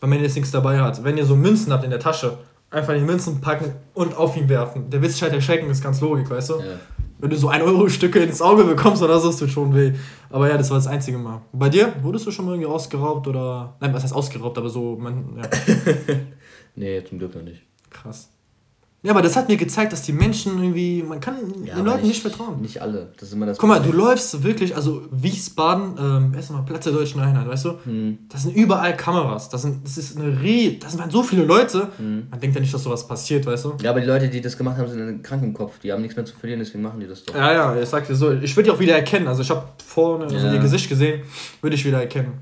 [0.00, 2.38] wenn man jetzt nichts dabei hat, wenn ihr so Münzen habt in der Tasche,
[2.70, 4.90] einfach die Münzen packen und auf ihn werfen.
[4.90, 6.54] Der wird sich halt erschrecken, ist ganz logisch, weißt du?
[6.54, 6.64] Ja.
[7.18, 9.92] Wenn du so 1-Euro-Stücke ins Auge bekommst oder so, das schon weh.
[10.30, 11.42] Aber ja, das war das einzige Mal.
[11.52, 13.76] Bei dir, wurdest du schon mal irgendwie ausgeraubt oder.
[13.80, 14.96] Nein, was heißt ausgeraubt, aber so.
[14.96, 15.48] Man, ja.
[16.74, 17.62] nee, zum Glück noch nicht.
[17.90, 18.33] Krass.
[19.04, 22.06] Ja, aber das hat mir gezeigt, dass die Menschen irgendwie, man kann ja, den Leuten
[22.06, 22.62] nicht, nicht, vertrauen.
[22.62, 26.62] Nicht alle, das ist immer das Guck mal, du läufst wirklich, also Wiesbaden, ähm, erstmal
[26.62, 27.74] Platz der deutschen Einheit, weißt du?
[27.84, 28.18] Hm.
[28.30, 31.88] Das sind überall Kameras, das, sind, das ist eine Rie, das sind so viele Leute,
[31.98, 32.28] hm.
[32.30, 33.74] man denkt ja nicht, dass sowas passiert, weißt du?
[33.82, 36.16] Ja, aber die Leute, die das gemacht haben, sind krank im Kopf, die haben nichts
[36.16, 37.34] mehr zu verlieren, deswegen machen die das doch.
[37.34, 39.66] Ja, ja, ich sag dir so, ich würde die auch wieder erkennen, also ich habe
[39.84, 40.54] vorne ja.
[40.54, 41.24] ihr Gesicht gesehen,
[41.60, 42.38] würde ich wieder erkennen.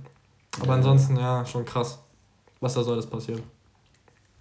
[0.61, 0.75] Aber ja.
[0.75, 1.99] ansonsten, ja, schon krass,
[2.61, 3.43] was da soll das passieren.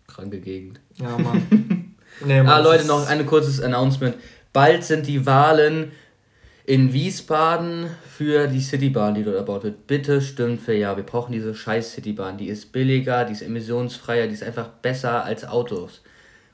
[0.06, 0.80] Kranke Gegend.
[0.98, 1.78] Ja, Mann.
[2.26, 4.16] Nee, ah, Leute, noch ein kurzes Announcement.
[4.54, 5.92] Bald sind die Wahlen
[6.66, 9.88] in Wiesbaden für die Citybahn, die dort erbaut wird.
[9.88, 10.96] Bitte stimmt für ja.
[10.96, 12.38] Wir brauchen diese scheiß Citybahn.
[12.38, 16.02] Die ist billiger, die ist emissionsfreier, die ist einfach besser als Autos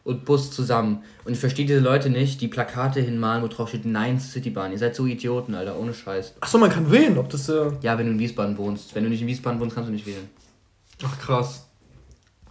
[0.03, 1.03] und Bus zusammen.
[1.25, 4.71] Und ich verstehe diese Leute nicht, die Plakate hinmalen, wo drauf steht Nein zur Citybahn.
[4.71, 6.35] Ihr seid so Idioten, Alter, ohne Scheiß.
[6.39, 7.49] Achso, man kann wählen, ob das.
[7.49, 8.95] Äh ja, wenn du in Wiesbaden wohnst.
[8.95, 10.29] Wenn du nicht in Wiesbaden wohnst, kannst du nicht wählen.
[11.03, 11.66] Ach krass.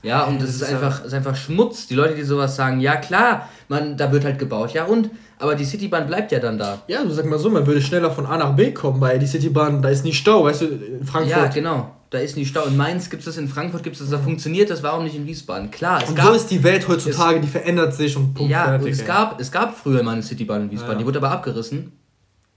[0.02, 1.86] Ja, und das, ist, ist einfach, ist einfach Schmutz.
[1.86, 4.72] Die Leute, die sowas sagen, ja klar, man, da wird halt gebaut.
[4.72, 5.10] Ja und?
[5.38, 6.82] Aber die Citybahn bleibt ja dann da.
[6.86, 9.26] Ja, du sag mal so, man würde schneller von A nach B kommen, weil die
[9.26, 11.36] Citybahn, da ist nicht Stau, weißt du, in Frankfurt.
[11.36, 11.90] Ja, genau.
[12.08, 12.64] Da ist nicht Stau.
[12.64, 15.16] In Mainz gibt es das, in Frankfurt gibt es das, da funktioniert das, warum nicht
[15.16, 15.70] in Wiesbaden?
[15.70, 18.50] Klar, es und gab, so ist die Welt heutzutage, es, die verändert sich und Punkt
[18.50, 20.98] Ja, fertig, es, gab, es gab früher mal eine Citybahn in Wiesbaden, ja.
[21.00, 21.92] die wurde aber abgerissen,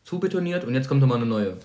[0.04, 1.58] zubetoniert und jetzt kommt nochmal eine neue.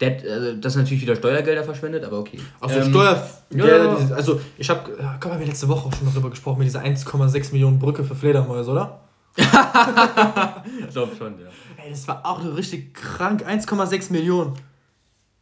[0.00, 2.38] Das, also, das natürlich wieder Steuergelder verschwendet, aber okay.
[2.58, 4.14] Also ähm, Steuergelder, ja.
[4.16, 7.78] also ich habe, haben wir letzte Woche auch schon darüber gesprochen, mit dieser 1,6 Millionen
[7.78, 9.00] Brücke für Fledermäuse, oder?
[9.36, 9.46] ich
[10.90, 11.48] glaube schon, ja.
[11.76, 14.54] Ey, das war auch richtig krank, 1,6 Millionen.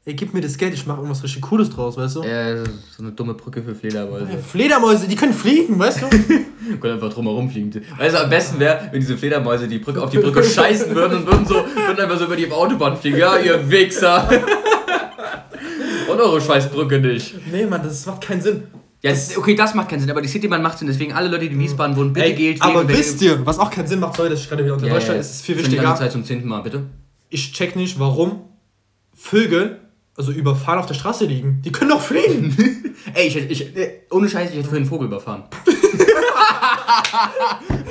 [0.08, 2.22] Ey, gib mir das Geld, ich mache irgendwas richtig Cooles draus, weißt du?
[2.22, 4.26] Ja, so eine dumme Brücke für Fledermäuse.
[4.32, 6.08] Ja, Fledermäuse, die können fliegen, weißt du?
[6.80, 7.70] können einfach drumherum fliegen.
[7.98, 11.26] Also am besten wäre, wenn diese Fledermäuse die Brücke auf die Brücke scheißen würden und
[11.26, 13.18] würden so würden einfach so über die Autobahn fliegen.
[13.18, 14.26] Ja, ihr Wichser.
[16.10, 17.34] und eure Scheißbrücke nicht.
[17.52, 18.62] Nee, Mann, das macht keinen Sinn.
[19.02, 20.88] Ja, das, okay, das macht keinen Sinn, aber die Citybahn macht Sinn.
[20.88, 22.62] Deswegen alle Leute, die in Wiesbaden wohnen, bitte gilt.
[22.62, 24.94] Aber wisst ihr, was auch keinen Sinn macht, sorry, dass ich gerade wieder unter ja,
[24.94, 25.82] Deutschland, ja, ist viel wichtiger.
[25.82, 26.84] Die Zeit zum zehnten Mal, bitte.
[27.28, 28.44] Ich check nicht, warum
[29.12, 29.80] Vögel
[30.18, 31.62] also überfahren auf der Straße liegen.
[31.64, 32.56] Die können doch fliegen.
[33.14, 33.72] Ey, ich, ich,
[34.10, 35.44] ohne Scheiß, ich hätte vorhin einen Vogel überfahren.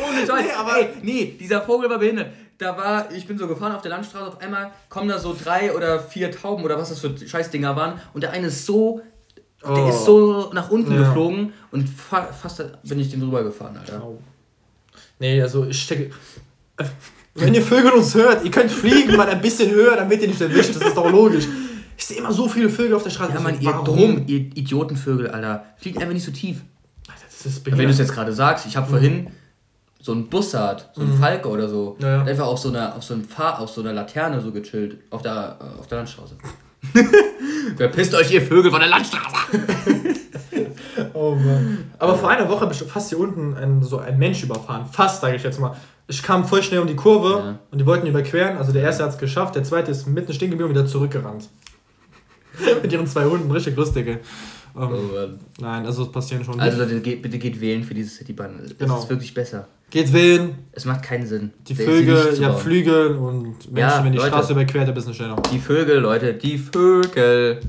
[0.06, 0.44] ohne Scheiß.
[0.44, 2.34] Nee, aber Ey, nee, dieser Vogel war behindert.
[2.58, 5.74] Da war, ich bin so gefahren auf der Landstraße, auf einmal kommen da so drei
[5.74, 9.02] oder vier Tauben oder was das für Scheißdinger waren und der eine ist so,
[9.64, 9.74] oh.
[9.76, 10.98] der ist so nach unten ja.
[11.00, 14.04] geflogen und fa fast bin ich den drüber gefahren, Alter.
[14.04, 14.18] Oh.
[15.20, 16.10] Nee, also ich stecke.
[17.36, 20.42] Wenn ihr Vögel uns hört, ihr könnt fliegen, mal ein bisschen höher, damit ihr nicht
[20.42, 21.46] erwischt, das ist doch logisch.
[21.98, 23.34] Ich sehe immer so viele Vögel auf der Straße.
[23.34, 25.66] Ja, Mann, ihr drum, ihr Idiotenvögel, Alter.
[25.78, 26.62] Fliegt einfach nicht so tief.
[27.08, 28.92] Alter, das ist Wenn du es jetzt gerade sagst, ich habe mhm.
[28.92, 29.28] vorhin
[30.00, 31.20] so einen Bussard, so einen mhm.
[31.20, 32.24] Falke oder so, ja, ja.
[32.24, 35.24] einfach auf so einer, auf so, einem Fahr auf so einer Laterne so gechillt, auf
[35.24, 36.36] der, äh, auf der Landstraße.
[37.78, 39.58] Verpisst euch, ihr Vögel von der Landstraße!
[41.14, 41.92] oh Mann.
[41.98, 44.86] Aber vor einer Woche habe ich fast hier unten ein, so ein Mensch überfahren.
[44.86, 45.76] Fast, sage ich jetzt mal.
[46.08, 47.60] Ich kam voll schnell um die Kurve ja.
[47.72, 48.56] und die wollten überqueren.
[48.58, 51.50] Also der erste hat es geschafft, der zweite ist mitten stehen geblieben und wieder zurückgerannt.
[52.82, 54.20] Mit ihren zwei Hunden, richtig lustige.
[54.76, 56.60] Ähm, oh nein, also es passieren schon.
[56.60, 58.60] Also Leute, geht, bitte geht wählen für diese Citybahn.
[58.62, 59.00] Das genau.
[59.00, 59.68] ist wirklich besser.
[59.90, 60.56] Geht wählen.
[60.74, 61.54] Es macht keinen Sinn.
[61.68, 65.14] Die Vögel, ihr habt Flügel und Menschen, ja, wenn die Leute, Straße überquert, ein bisschen
[65.14, 65.36] schneller.
[65.52, 67.62] Die Vögel, Leute, die Vögel.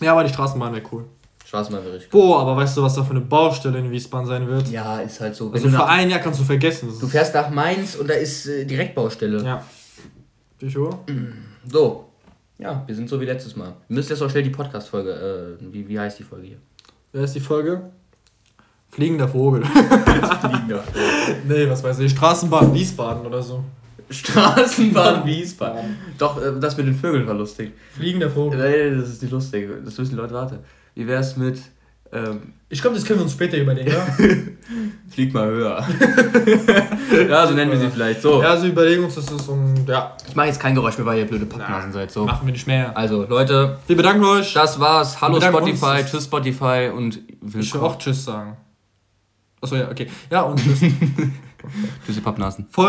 [0.00, 1.04] Ja, aber die Straßenbahn wäre cool.
[1.44, 2.20] Straßenbahn wäre richtig cool.
[2.20, 4.68] Boah, aber weißt du, was da für eine Baustelle in Wiesbaden sein wird?
[4.68, 5.50] Ja, ist halt so.
[5.50, 6.88] Also für ein Jahr kannst du vergessen.
[7.00, 9.42] Du fährst nach Mainz und da ist äh, Direktbaustelle.
[9.42, 9.64] Ja.
[10.60, 11.00] Wie Uhr?
[11.66, 12.09] So,
[12.60, 13.74] ja, wir sind so wie letztes Mal.
[13.88, 16.56] Wir müssen jetzt auch schnell die Podcast-Folge, äh, wie, wie heißt die Folge hier?
[17.12, 17.90] Wer ist die Folge?
[18.90, 19.64] Fliegender Vogel.
[20.40, 21.36] Fliegender Vogel.
[21.48, 23.64] nee, was weiß ich, Straßenbahn Wiesbaden oder so.
[24.10, 25.96] Straßenbahn Wiesbaden.
[26.18, 27.72] Doch, äh, das mit den Vögeln war lustig.
[27.92, 28.58] Fliegender Vogel.
[28.58, 29.68] Nee, das ist nicht lustig.
[29.84, 30.58] Das wissen die Leute, warte.
[30.94, 31.60] Wie wär's mit
[32.12, 34.06] ähm, ich glaube, das können wir uns später überlegen, ja?
[35.10, 35.84] Flieg mal höher.
[37.28, 38.22] ja, so nennen wir sie vielleicht.
[38.22, 38.40] So.
[38.40, 40.16] Ja, so überlegen uns das ist und ja.
[40.28, 42.10] Ich mache jetzt kein Geräusch mehr, weil ihr blöde Pappnasen seid.
[42.12, 42.26] So.
[42.26, 42.96] Machen wir nicht mehr.
[42.96, 43.78] Also, Leute.
[43.88, 44.52] Wir bedanken euch.
[44.54, 45.20] Das war's.
[45.20, 47.60] Hallo Spotify, tschüss Spotify und willkommen.
[47.60, 48.56] Ich will auch Tschüss sagen.
[49.60, 50.08] Achso, ja, okay.
[50.30, 50.80] Ja, und tschüss.
[52.06, 52.66] tschüss, ihr Pappnasen.
[52.70, 52.88] Folgt